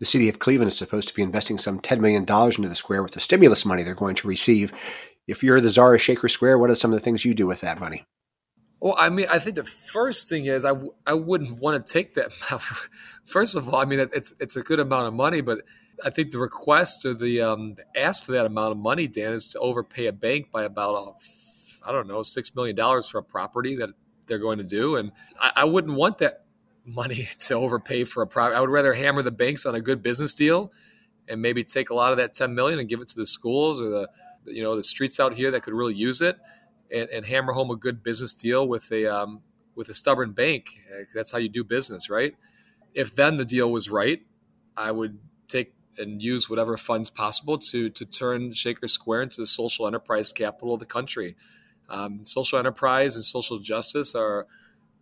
the 0.00 0.06
city 0.06 0.28
of 0.28 0.40
Cleveland 0.40 0.68
is 0.68 0.76
supposed 0.76 1.06
to 1.08 1.14
be 1.14 1.22
investing 1.22 1.58
some 1.58 1.78
$10 1.78 2.00
million 2.00 2.22
into 2.22 2.68
the 2.68 2.74
square 2.74 3.02
with 3.02 3.12
the 3.12 3.20
stimulus 3.20 3.64
money 3.64 3.82
they're 3.82 3.94
going 3.94 4.16
to 4.16 4.26
receive. 4.26 4.72
If 5.28 5.44
you're 5.44 5.60
the 5.60 5.68
czar 5.68 5.94
of 5.94 6.02
Shaker 6.02 6.28
Square, 6.28 6.58
what 6.58 6.70
are 6.70 6.74
some 6.74 6.90
of 6.90 6.98
the 6.98 7.04
things 7.04 7.24
you 7.24 7.34
do 7.34 7.46
with 7.46 7.60
that 7.60 7.78
money? 7.78 8.04
Well, 8.80 8.96
I 8.98 9.10
mean, 9.10 9.26
I 9.30 9.38
think 9.38 9.56
the 9.56 9.64
first 9.64 10.28
thing 10.28 10.46
is 10.46 10.64
I, 10.64 10.72
I 11.06 11.12
wouldn't 11.12 11.58
want 11.58 11.86
to 11.86 11.92
take 11.92 12.14
that. 12.14 12.32
First 13.26 13.54
of 13.54 13.68
all, 13.68 13.76
I 13.76 13.84
mean, 13.84 14.00
it's 14.00 14.32
it's 14.40 14.56
a 14.56 14.62
good 14.62 14.80
amount 14.80 15.06
of 15.06 15.12
money, 15.12 15.42
but 15.42 15.60
I 16.02 16.08
think 16.08 16.30
the 16.30 16.38
request 16.38 17.04
or 17.04 17.12
the, 17.12 17.42
um, 17.42 17.76
ask 17.94 18.24
for 18.24 18.32
that 18.32 18.46
amount 18.46 18.72
of 18.72 18.78
money, 18.78 19.06
Dan, 19.06 19.34
is 19.34 19.48
to 19.48 19.60
overpay 19.60 20.06
a 20.06 20.12
bank 20.12 20.50
by 20.50 20.64
about 20.64 20.94
uh, 20.94 21.12
I 21.86 21.92
don't 21.92 22.08
know 22.08 22.22
six 22.22 22.54
million 22.54 22.74
dollars 22.74 23.06
for 23.06 23.18
a 23.18 23.22
property 23.22 23.76
that 23.76 23.90
they're 24.26 24.38
going 24.38 24.58
to 24.58 24.64
do, 24.64 24.96
and 24.96 25.12
I, 25.38 25.52
I 25.56 25.64
wouldn't 25.64 25.94
want 25.94 26.16
that 26.18 26.46
money 26.84 27.28
to 27.38 27.54
overpay 27.54 28.04
for 28.04 28.22
a 28.22 28.26
property. 28.26 28.56
I 28.56 28.60
would 28.60 28.70
rather 28.70 28.94
hammer 28.94 29.22
the 29.22 29.30
banks 29.30 29.66
on 29.66 29.74
a 29.74 29.80
good 29.80 30.02
business 30.02 30.34
deal, 30.34 30.72
and 31.28 31.40
maybe 31.40 31.62
take 31.62 31.90
a 31.90 31.94
lot 31.94 32.12
of 32.12 32.18
that 32.18 32.34
ten 32.34 32.54
million 32.54 32.78
and 32.78 32.88
give 32.88 33.00
it 33.00 33.08
to 33.08 33.16
the 33.16 33.26
schools 33.26 33.80
or 33.80 33.88
the 33.88 34.08
you 34.46 34.62
know 34.62 34.74
the 34.74 34.82
streets 34.82 35.20
out 35.20 35.34
here 35.34 35.50
that 35.50 35.62
could 35.62 35.74
really 35.74 35.94
use 35.94 36.20
it 36.20 36.38
and, 36.92 37.08
and 37.10 37.26
hammer 37.26 37.52
home 37.52 37.70
a 37.70 37.76
good 37.76 38.02
business 38.02 38.34
deal 38.34 38.66
with 38.66 38.90
a 38.92 39.06
um, 39.06 39.42
with 39.74 39.88
a 39.88 39.94
stubborn 39.94 40.32
bank. 40.32 40.70
That's 41.14 41.32
how 41.32 41.38
you 41.38 41.48
do 41.48 41.64
business, 41.64 42.10
right? 42.10 42.34
If 42.94 43.14
then 43.14 43.36
the 43.36 43.44
deal 43.44 43.70
was 43.70 43.90
right, 43.90 44.22
I 44.76 44.90
would 44.90 45.18
take 45.48 45.74
and 45.98 46.22
use 46.22 46.48
whatever 46.48 46.76
funds 46.76 47.10
possible 47.10 47.58
to 47.58 47.90
to 47.90 48.04
turn 48.04 48.52
Shaker 48.52 48.86
Square 48.86 49.22
into 49.22 49.40
the 49.40 49.46
social 49.46 49.86
enterprise 49.86 50.32
capital 50.32 50.74
of 50.74 50.80
the 50.80 50.86
country. 50.86 51.36
Um, 51.88 52.24
social 52.24 52.58
enterprise 52.58 53.16
and 53.16 53.24
social 53.24 53.58
justice 53.58 54.14
are 54.14 54.46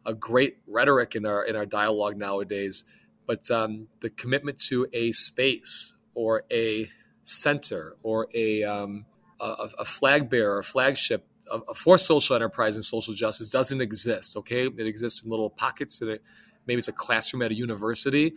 a 0.09 0.15
great 0.15 0.57
rhetoric 0.67 1.15
in 1.15 1.27
our 1.27 1.45
in 1.45 1.55
our 1.55 1.67
dialogue 1.67 2.17
nowadays, 2.17 2.85
but 3.27 3.49
um, 3.51 3.89
the 4.01 4.11
commitment 4.11 4.59
to 4.63 4.89
a 4.93 5.13
space 5.13 5.93
or 6.15 6.43
a 6.51 6.89
center 7.23 7.95
or 8.03 8.27
a 8.35 8.65
um, 8.65 9.05
a, 9.39 9.69
a 9.81 9.85
flag 9.85 10.31
bearer, 10.31 10.59
a 10.59 10.65
flagship 10.65 11.27
a 11.51 11.75
for 11.75 11.99
social 11.99 12.35
enterprise 12.37 12.75
and 12.77 12.85
social 12.85 13.15
justice 13.15 13.49
doesn't 13.49 13.81
exist. 13.81 14.37
Okay, 14.37 14.67
it 14.67 14.87
exists 14.87 15.23
in 15.23 15.31
little 15.31 15.51
pockets. 15.51 15.99
That 15.99 16.23
maybe 16.67 16.79
it's 16.79 16.89
a 16.89 16.93
classroom 16.93 17.43
at 17.43 17.51
a 17.51 17.55
university, 17.55 18.35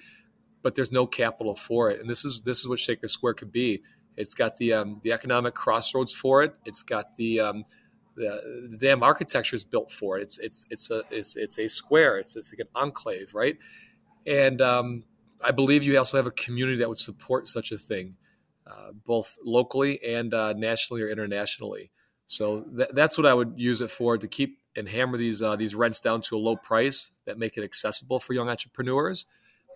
but 0.61 0.75
there's 0.75 0.91
no 0.91 1.07
capital 1.07 1.55
for 1.55 1.89
it. 1.89 1.99
And 1.99 2.09
this 2.09 2.25
is 2.25 2.41
this 2.41 2.59
is 2.59 2.67
what 2.67 2.79
Shaker 2.79 3.07
Square 3.07 3.35
could 3.35 3.51
be. 3.51 3.81
It's 4.17 4.33
got 4.33 4.57
the 4.57 4.73
um, 4.73 4.99
the 5.03 5.13
economic 5.13 5.53
crossroads 5.53 6.13
for 6.13 6.43
it. 6.43 6.53
It's 6.65 6.83
got 6.83 7.15
the 7.15 7.39
um, 7.39 7.65
the, 8.15 8.67
the 8.69 8.77
damn 8.77 9.03
architecture 9.03 9.55
is 9.55 9.63
built 9.63 9.91
for 9.91 10.17
it. 10.17 10.23
It's 10.23 10.39
it's 10.39 10.65
it's 10.69 10.91
a 10.91 11.03
it's 11.09 11.35
it's 11.35 11.57
a 11.59 11.67
square. 11.67 12.17
It's 12.17 12.35
it's 12.35 12.53
like 12.53 12.59
an 12.59 12.67
enclave, 12.75 13.33
right? 13.33 13.57
And 14.25 14.61
um, 14.61 15.03
I 15.43 15.51
believe 15.51 15.83
you 15.83 15.97
also 15.97 16.17
have 16.17 16.27
a 16.27 16.31
community 16.31 16.77
that 16.79 16.89
would 16.89 16.97
support 16.97 17.47
such 17.47 17.71
a 17.71 17.77
thing, 17.77 18.17
uh, 18.67 18.91
both 19.05 19.37
locally 19.43 19.99
and 20.03 20.33
uh, 20.33 20.53
nationally 20.53 21.01
or 21.01 21.09
internationally. 21.09 21.91
So 22.27 22.61
th- 22.61 22.89
that's 22.93 23.17
what 23.17 23.25
I 23.25 23.33
would 23.33 23.53
use 23.57 23.81
it 23.81 23.89
for 23.89 24.17
to 24.17 24.27
keep 24.27 24.57
and 24.75 24.87
hammer 24.87 25.17
these 25.17 25.41
uh, 25.41 25.55
these 25.55 25.75
rents 25.75 25.99
down 25.99 26.21
to 26.21 26.37
a 26.37 26.39
low 26.39 26.55
price 26.55 27.11
that 27.25 27.37
make 27.37 27.57
it 27.57 27.63
accessible 27.63 28.19
for 28.19 28.33
young 28.33 28.49
entrepreneurs, 28.49 29.25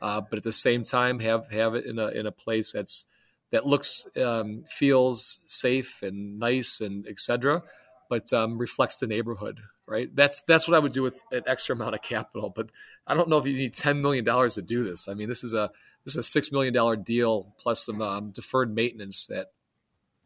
uh, 0.02 0.22
but 0.22 0.38
at 0.38 0.44
the 0.44 0.52
same 0.52 0.84
time 0.84 1.20
have 1.20 1.52
have 1.52 1.76
it 1.76 1.86
in 1.86 2.00
a 2.00 2.08
in 2.08 2.26
a 2.26 2.32
place 2.32 2.72
that's 2.72 3.06
that 3.52 3.66
looks 3.66 4.08
um, 4.18 4.64
feels 4.68 5.42
safe 5.46 6.02
and 6.02 6.40
nice 6.40 6.82
and 6.82 7.06
et 7.08 7.12
etc. 7.12 7.64
But 8.10 8.32
um, 8.34 8.58
reflects 8.58 8.98
the 8.98 9.08
neighborhood, 9.08 9.62
right? 9.88 10.14
That's 10.16 10.42
that's 10.42 10.68
what 10.68 10.76
I 10.76 10.80
would 10.80 10.94
do 10.94 11.04
with 11.04 11.24
an 11.32 11.44
extra 11.48 11.76
amount 11.76 11.96
of 11.96 12.02
capital. 12.02 12.50
But 12.50 12.70
I 13.08 13.14
don't 13.14 13.30
know 13.30 13.38
if 13.38 13.46
you 13.46 13.54
need 13.54 13.74
ten 13.74 14.02
million 14.02 14.24
dollars 14.24 14.56
to 14.56 14.62
do 14.62 14.84
this. 14.84 15.08
I 15.08 15.14
mean, 15.14 15.30
this 15.30 15.44
is 15.44 15.54
a 15.54 15.72
this 16.04 16.14
is 16.14 16.18
a 16.18 16.24
six 16.24 16.52
million 16.52 16.74
dollar 16.74 16.96
deal 16.96 17.54
plus 17.58 17.86
some 17.86 18.02
um, 18.02 18.32
deferred 18.32 18.74
maintenance 18.74 19.28
that 19.28 19.48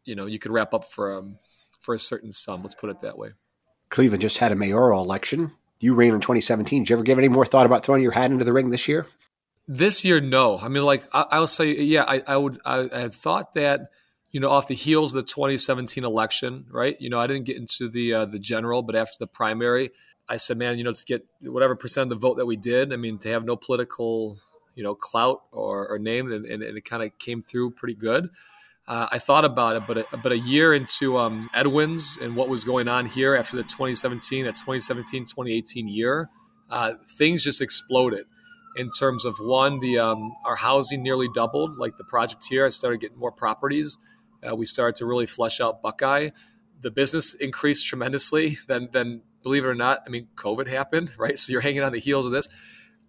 you 0.04 0.14
know 0.14 0.26
you 0.26 0.38
could 0.38 0.52
wrap 0.52 0.74
up 0.74 0.84
for 0.84 1.16
um, 1.16 1.38
for 1.80 1.94
a 1.94 1.98
certain 1.98 2.32
sum. 2.32 2.62
Let's 2.62 2.74
put 2.74 2.90
it 2.90 3.00
that 3.00 3.18
way. 3.18 3.30
Cleveland 3.88 4.22
just 4.22 4.38
had 4.38 4.52
a 4.52 4.56
mayoral 4.56 5.02
election. 5.02 5.52
You 5.80 5.94
ran 5.94 6.14
in 6.14 6.20
2017. 6.20 6.82
Did 6.82 6.90
you 6.90 6.96
ever 6.96 7.02
give 7.02 7.18
any 7.18 7.28
more 7.28 7.46
thought 7.46 7.66
about 7.66 7.84
throwing 7.84 8.02
your 8.02 8.12
hat 8.12 8.30
into 8.30 8.44
the 8.44 8.52
ring 8.52 8.70
this 8.70 8.86
year? 8.86 9.06
This 9.66 10.04
year, 10.04 10.20
no. 10.20 10.58
I 10.58 10.68
mean, 10.68 10.84
like 10.84 11.04
I, 11.12 11.38
will 11.38 11.46
say, 11.46 11.74
yeah, 11.76 12.04
I, 12.06 12.22
I 12.26 12.36
would. 12.36 12.58
I, 12.64 12.88
I, 12.92 12.98
had 13.00 13.14
thought 13.14 13.54
that, 13.54 13.90
you 14.30 14.40
know, 14.40 14.50
off 14.50 14.68
the 14.68 14.74
heels 14.74 15.14
of 15.14 15.24
the 15.24 15.28
2017 15.28 16.04
election, 16.04 16.66
right? 16.70 16.96
You 17.00 17.10
know, 17.10 17.18
I 17.18 17.26
didn't 17.26 17.44
get 17.44 17.56
into 17.56 17.88
the 17.88 18.14
uh, 18.14 18.24
the 18.26 18.38
general, 18.38 18.82
but 18.82 18.94
after 18.94 19.16
the 19.18 19.26
primary, 19.26 19.90
I 20.28 20.36
said, 20.36 20.56
man, 20.58 20.78
you 20.78 20.84
know, 20.84 20.92
to 20.92 21.04
get 21.04 21.26
whatever 21.40 21.74
percent 21.74 22.12
of 22.12 22.20
the 22.20 22.26
vote 22.26 22.36
that 22.36 22.46
we 22.46 22.56
did, 22.56 22.92
I 22.92 22.96
mean, 22.96 23.18
to 23.18 23.28
have 23.30 23.44
no 23.44 23.56
political, 23.56 24.38
you 24.74 24.82
know, 24.82 24.94
clout 24.94 25.42
or, 25.52 25.88
or 25.88 25.98
name, 25.98 26.30
and, 26.30 26.46
and, 26.46 26.62
it 26.62 26.84
kind 26.84 27.02
of 27.02 27.18
came 27.18 27.42
through 27.42 27.72
pretty 27.72 27.94
good 27.94 28.30
uh, 28.90 29.06
I 29.12 29.20
thought 29.20 29.44
about 29.44 29.76
it, 29.76 29.86
but 29.86 29.98
a, 29.98 30.16
but 30.16 30.32
a 30.32 30.38
year 30.38 30.74
into 30.74 31.16
um, 31.16 31.48
Edwin's 31.54 32.18
and 32.20 32.34
what 32.34 32.48
was 32.48 32.64
going 32.64 32.88
on 32.88 33.06
here 33.06 33.36
after 33.36 33.56
the 33.56 33.62
2017, 33.62 34.46
that 34.46 34.56
2017 34.56 35.26
2018 35.26 35.86
year, 35.86 36.28
uh, 36.68 36.94
things 37.16 37.44
just 37.44 37.60
exploded 37.62 38.26
in 38.74 38.90
terms 38.90 39.24
of 39.24 39.36
one, 39.38 39.78
the 39.78 39.96
um, 39.96 40.32
our 40.44 40.56
housing 40.56 41.04
nearly 41.04 41.28
doubled. 41.32 41.76
Like 41.76 41.98
the 41.98 42.04
project 42.04 42.46
here, 42.50 42.66
I 42.66 42.68
started 42.68 43.00
getting 43.00 43.16
more 43.16 43.30
properties. 43.30 43.96
Uh, 44.48 44.56
we 44.56 44.66
started 44.66 44.96
to 44.96 45.06
really 45.06 45.26
flesh 45.26 45.60
out 45.60 45.82
Buckeye. 45.82 46.30
The 46.80 46.90
business 46.90 47.34
increased 47.34 47.86
tremendously. 47.86 48.56
Then, 48.66 48.88
then 48.92 49.22
believe 49.42 49.64
it 49.64 49.68
or 49.68 49.74
not, 49.74 50.00
I 50.06 50.10
mean, 50.10 50.28
COVID 50.34 50.68
happened, 50.68 51.12
right? 51.18 51.38
So 51.38 51.52
you're 51.52 51.60
hanging 51.60 51.82
on 51.82 51.92
the 51.92 52.00
heels 52.00 52.26
of 52.26 52.32
this. 52.32 52.48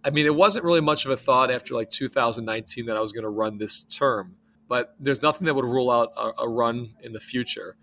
I 0.04 0.10
mean, 0.10 0.26
it 0.26 0.34
wasn't 0.34 0.64
really 0.64 0.80
much 0.80 1.04
of 1.04 1.10
a 1.10 1.16
thought 1.16 1.50
after 1.50 1.74
like 1.74 1.88
2019 1.88 2.86
that 2.86 2.96
I 2.96 3.00
was 3.00 3.12
going 3.12 3.22
to 3.22 3.30
run 3.30 3.58
this 3.58 3.84
term 3.84 4.36
but 4.72 4.94
there's 4.98 5.20
nothing 5.20 5.44
that 5.44 5.54
would 5.54 5.66
rule 5.66 5.90
out 5.90 6.14
a, 6.16 6.44
a 6.44 6.48
run 6.48 6.94
in 7.02 7.12
the 7.12 7.20
future. 7.20 7.76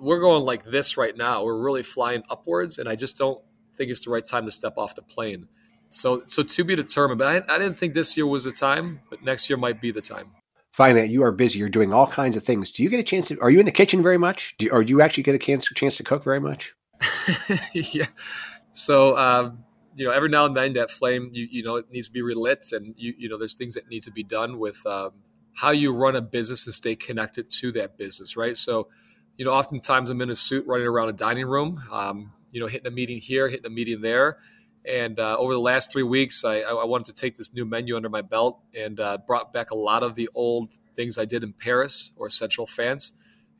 We're 0.00 0.20
going 0.20 0.44
like 0.44 0.62
this 0.62 0.96
right 0.96 1.16
now. 1.16 1.42
We're 1.42 1.60
really 1.60 1.82
flying 1.82 2.22
upwards, 2.30 2.78
and 2.78 2.88
I 2.88 2.94
just 2.94 3.16
don't 3.16 3.42
think 3.74 3.90
it's 3.90 4.04
the 4.04 4.12
right 4.12 4.24
time 4.24 4.44
to 4.44 4.52
step 4.52 4.74
off 4.78 4.94
the 4.94 5.02
plane. 5.02 5.48
So, 5.88 6.22
so 6.26 6.44
to 6.44 6.64
be 6.64 6.76
determined. 6.76 7.18
But 7.18 7.50
I, 7.50 7.54
I 7.56 7.58
didn't 7.58 7.78
think 7.78 7.94
this 7.94 8.16
year 8.16 8.28
was 8.28 8.44
the 8.44 8.52
time, 8.52 9.00
but 9.10 9.24
next 9.24 9.50
year 9.50 9.56
might 9.56 9.80
be 9.80 9.90
the 9.90 10.00
time. 10.00 10.39
Finally, 10.72 11.08
you 11.08 11.22
are 11.22 11.32
busy. 11.32 11.58
You're 11.58 11.68
doing 11.68 11.92
all 11.92 12.06
kinds 12.06 12.36
of 12.36 12.44
things. 12.44 12.70
Do 12.70 12.82
you 12.82 12.90
get 12.90 13.00
a 13.00 13.04
chance 13.04 13.28
to? 13.28 13.40
Are 13.40 13.50
you 13.50 13.60
in 13.60 13.66
the 13.66 13.72
kitchen 13.72 14.02
very 14.02 14.18
much? 14.18 14.56
Do, 14.58 14.68
or 14.70 14.84
do 14.84 14.90
you 14.90 15.00
actually 15.00 15.24
get 15.24 15.34
a 15.34 15.38
chance, 15.38 15.68
chance 15.68 15.96
to 15.96 16.02
cook 16.02 16.24
very 16.24 16.40
much? 16.40 16.74
yeah. 17.74 18.06
So, 18.72 19.16
um, 19.16 19.64
you 19.96 20.04
know, 20.04 20.12
every 20.12 20.28
now 20.28 20.44
and 20.44 20.56
then 20.56 20.72
that 20.74 20.90
flame, 20.90 21.30
you, 21.32 21.48
you 21.50 21.62
know, 21.62 21.76
it 21.76 21.90
needs 21.90 22.08
to 22.08 22.12
be 22.12 22.22
relit, 22.22 22.66
and 22.72 22.94
you, 22.96 23.14
you 23.18 23.28
know, 23.28 23.38
there's 23.38 23.54
things 23.54 23.74
that 23.74 23.88
need 23.88 24.02
to 24.04 24.12
be 24.12 24.22
done 24.22 24.58
with 24.58 24.84
um, 24.86 25.10
how 25.54 25.70
you 25.70 25.92
run 25.92 26.16
a 26.16 26.20
business 26.20 26.66
and 26.66 26.74
stay 26.74 26.94
connected 26.94 27.50
to 27.50 27.72
that 27.72 27.98
business, 27.98 28.36
right? 28.36 28.56
So, 28.56 28.88
you 29.36 29.44
know, 29.44 29.52
oftentimes 29.52 30.10
I'm 30.10 30.20
in 30.20 30.30
a 30.30 30.34
suit 30.34 30.66
running 30.66 30.86
around 30.86 31.08
a 31.08 31.12
dining 31.12 31.46
room, 31.46 31.82
um, 31.92 32.32
you 32.50 32.60
know, 32.60 32.66
hitting 32.66 32.86
a 32.86 32.90
meeting 32.90 33.18
here, 33.18 33.48
hitting 33.48 33.66
a 33.66 33.70
meeting 33.70 34.00
there. 34.00 34.38
And 34.86 35.20
uh, 35.20 35.36
over 35.38 35.52
the 35.52 35.60
last 35.60 35.92
three 35.92 36.02
weeks, 36.02 36.44
I, 36.44 36.60
I, 36.60 36.84
wanted 36.84 37.14
to 37.14 37.20
take 37.20 37.36
this 37.36 37.52
new 37.52 37.66
menu 37.66 37.96
under 37.96 38.08
my 38.08 38.22
belt 38.22 38.60
and 38.74 38.98
uh, 38.98 39.18
brought 39.26 39.52
back 39.52 39.70
a 39.70 39.74
lot 39.74 40.02
of 40.02 40.14
the 40.14 40.28
old 40.34 40.70
things 40.94 41.18
I 41.18 41.26
did 41.26 41.42
in 41.44 41.52
Paris 41.52 42.12
or 42.16 42.30
Central 42.30 42.66
France. 42.66 43.12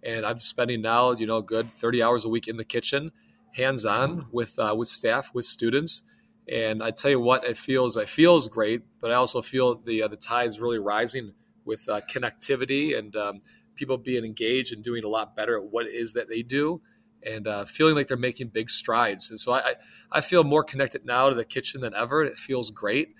And 0.02 0.24
I'm 0.24 0.38
spending 0.38 0.80
now, 0.80 1.12
you 1.12 1.26
know, 1.26 1.42
good 1.42 1.70
30 1.70 2.02
hours 2.02 2.24
a 2.24 2.30
week 2.30 2.48
in 2.48 2.56
the 2.56 2.64
kitchen, 2.64 3.12
hands 3.54 3.84
on 3.84 4.28
with 4.32 4.58
uh, 4.58 4.74
with 4.76 4.88
staff, 4.88 5.30
with 5.34 5.44
students. 5.44 6.02
And 6.48 6.82
I 6.82 6.90
tell 6.90 7.10
you 7.10 7.20
what, 7.20 7.44
it 7.44 7.58
feels 7.58 7.98
it 7.98 8.08
feels 8.08 8.48
great, 8.48 8.82
but 9.02 9.10
I 9.10 9.14
also 9.14 9.42
feel 9.42 9.74
the 9.74 10.02
uh, 10.02 10.08
the 10.08 10.16
tide's 10.16 10.58
really 10.58 10.78
rising 10.78 11.34
with 11.66 11.86
uh, 11.86 12.00
connectivity 12.10 12.98
and 12.98 13.14
um, 13.14 13.42
people 13.74 13.98
being 13.98 14.24
engaged 14.24 14.72
and 14.72 14.82
doing 14.82 15.04
a 15.04 15.08
lot 15.08 15.36
better 15.36 15.58
at 15.58 15.64
what 15.64 15.84
it 15.84 15.92
is 15.92 16.14
that 16.14 16.30
they 16.30 16.42
do 16.42 16.80
and 17.24 17.46
uh, 17.46 17.64
feeling 17.64 17.94
like 17.94 18.08
they're 18.08 18.16
making 18.16 18.48
big 18.48 18.70
strides. 18.70 19.30
And 19.30 19.38
so 19.38 19.52
I, 19.52 19.74
I 20.10 20.20
feel 20.20 20.44
more 20.44 20.64
connected 20.64 21.04
now 21.04 21.28
to 21.28 21.34
the 21.34 21.44
kitchen 21.44 21.80
than 21.80 21.94
ever. 21.94 22.22
It 22.22 22.38
feels 22.38 22.70
great. 22.70 23.14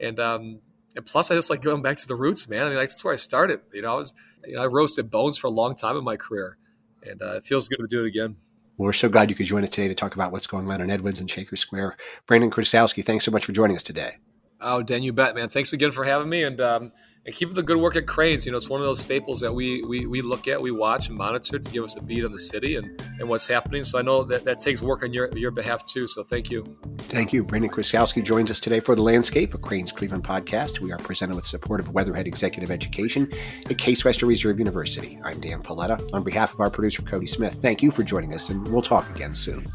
And, 0.00 0.18
um, 0.18 0.60
and 0.96 1.06
plus 1.06 1.30
I 1.30 1.34
just 1.34 1.50
like 1.50 1.62
going 1.62 1.82
back 1.82 1.96
to 1.98 2.08
the 2.08 2.16
roots, 2.16 2.48
man. 2.48 2.64
I 2.64 2.68
mean, 2.68 2.78
that's 2.78 3.02
where 3.04 3.12
I 3.12 3.16
started, 3.16 3.60
you 3.72 3.82
know, 3.82 3.92
I 3.92 3.96
was, 3.96 4.14
you 4.44 4.56
know, 4.56 4.62
I 4.62 4.66
roasted 4.66 5.10
bones 5.10 5.38
for 5.38 5.46
a 5.46 5.50
long 5.50 5.74
time 5.74 5.96
in 5.96 6.04
my 6.04 6.16
career 6.16 6.58
and 7.02 7.20
uh, 7.22 7.36
it 7.36 7.44
feels 7.44 7.68
good 7.68 7.78
to 7.78 7.86
do 7.86 8.04
it 8.04 8.08
again. 8.08 8.36
Well, 8.76 8.86
we're 8.86 8.92
so 8.92 9.08
glad 9.08 9.30
you 9.30 9.36
could 9.36 9.46
join 9.46 9.62
us 9.62 9.70
today 9.70 9.88
to 9.88 9.94
talk 9.94 10.14
about 10.14 10.32
what's 10.32 10.46
going 10.46 10.68
on 10.70 10.80
in 10.80 10.90
Edwin's 10.90 11.20
and 11.20 11.30
Shaker 11.30 11.56
Square. 11.56 11.96
Brandon 12.26 12.50
Chrostowski, 12.50 13.04
thanks 13.04 13.24
so 13.24 13.30
much 13.30 13.44
for 13.44 13.52
joining 13.52 13.76
us 13.76 13.84
today. 13.84 14.16
Oh, 14.60 14.82
Dan, 14.82 15.02
you 15.02 15.12
bet, 15.12 15.34
man. 15.34 15.48
Thanks 15.48 15.72
again 15.72 15.92
for 15.92 16.04
having 16.04 16.28
me. 16.28 16.42
And, 16.42 16.60
um, 16.60 16.92
and 17.26 17.34
keep 17.34 17.48
up 17.48 17.54
the 17.54 17.62
good 17.62 17.78
work 17.78 17.96
at 17.96 18.06
Crain's. 18.06 18.44
You 18.44 18.52
know, 18.52 18.58
it's 18.58 18.68
one 18.68 18.80
of 18.80 18.86
those 18.86 19.00
staples 19.00 19.40
that 19.40 19.52
we, 19.52 19.82
we, 19.82 20.06
we 20.06 20.22
look 20.22 20.46
at, 20.46 20.60
we 20.60 20.70
watch 20.70 21.08
and 21.08 21.16
monitor 21.16 21.58
to 21.58 21.70
give 21.70 21.84
us 21.84 21.96
a 21.96 22.02
beat 22.02 22.24
on 22.24 22.32
the 22.32 22.38
city 22.38 22.76
and, 22.76 23.00
and 23.18 23.28
what's 23.28 23.48
happening. 23.48 23.84
So 23.84 23.98
I 23.98 24.02
know 24.02 24.24
that 24.24 24.44
that 24.44 24.60
takes 24.60 24.82
work 24.82 25.02
on 25.02 25.14
your, 25.14 25.36
your 25.36 25.50
behalf 25.50 25.84
too. 25.86 26.06
So 26.06 26.22
thank 26.22 26.50
you. 26.50 26.76
Thank 26.98 27.32
you. 27.32 27.44
Brandon 27.44 27.70
Chrostowski 27.70 28.22
joins 28.22 28.50
us 28.50 28.60
today 28.60 28.80
for 28.80 28.94
The 28.94 29.02
Landscape, 29.02 29.54
a 29.54 29.58
Crain's 29.58 29.92
Cleveland 29.92 30.24
podcast. 30.24 30.80
We 30.80 30.92
are 30.92 30.98
presented 30.98 31.36
with 31.36 31.46
support 31.46 31.80
of 31.80 31.90
Weatherhead 31.90 32.26
Executive 32.26 32.70
Education 32.70 33.32
at 33.70 33.78
Case 33.78 34.04
Western 34.04 34.28
Reserve 34.28 34.58
University. 34.58 35.18
I'm 35.24 35.40
Dan 35.40 35.62
Paletta. 35.62 36.10
On 36.12 36.22
behalf 36.22 36.52
of 36.52 36.60
our 36.60 36.70
producer, 36.70 37.02
Cody 37.02 37.26
Smith, 37.26 37.54
thank 37.62 37.82
you 37.82 37.90
for 37.90 38.02
joining 38.02 38.34
us, 38.34 38.50
and 38.50 38.66
we'll 38.68 38.82
talk 38.82 39.08
again 39.14 39.34
soon. 39.34 39.66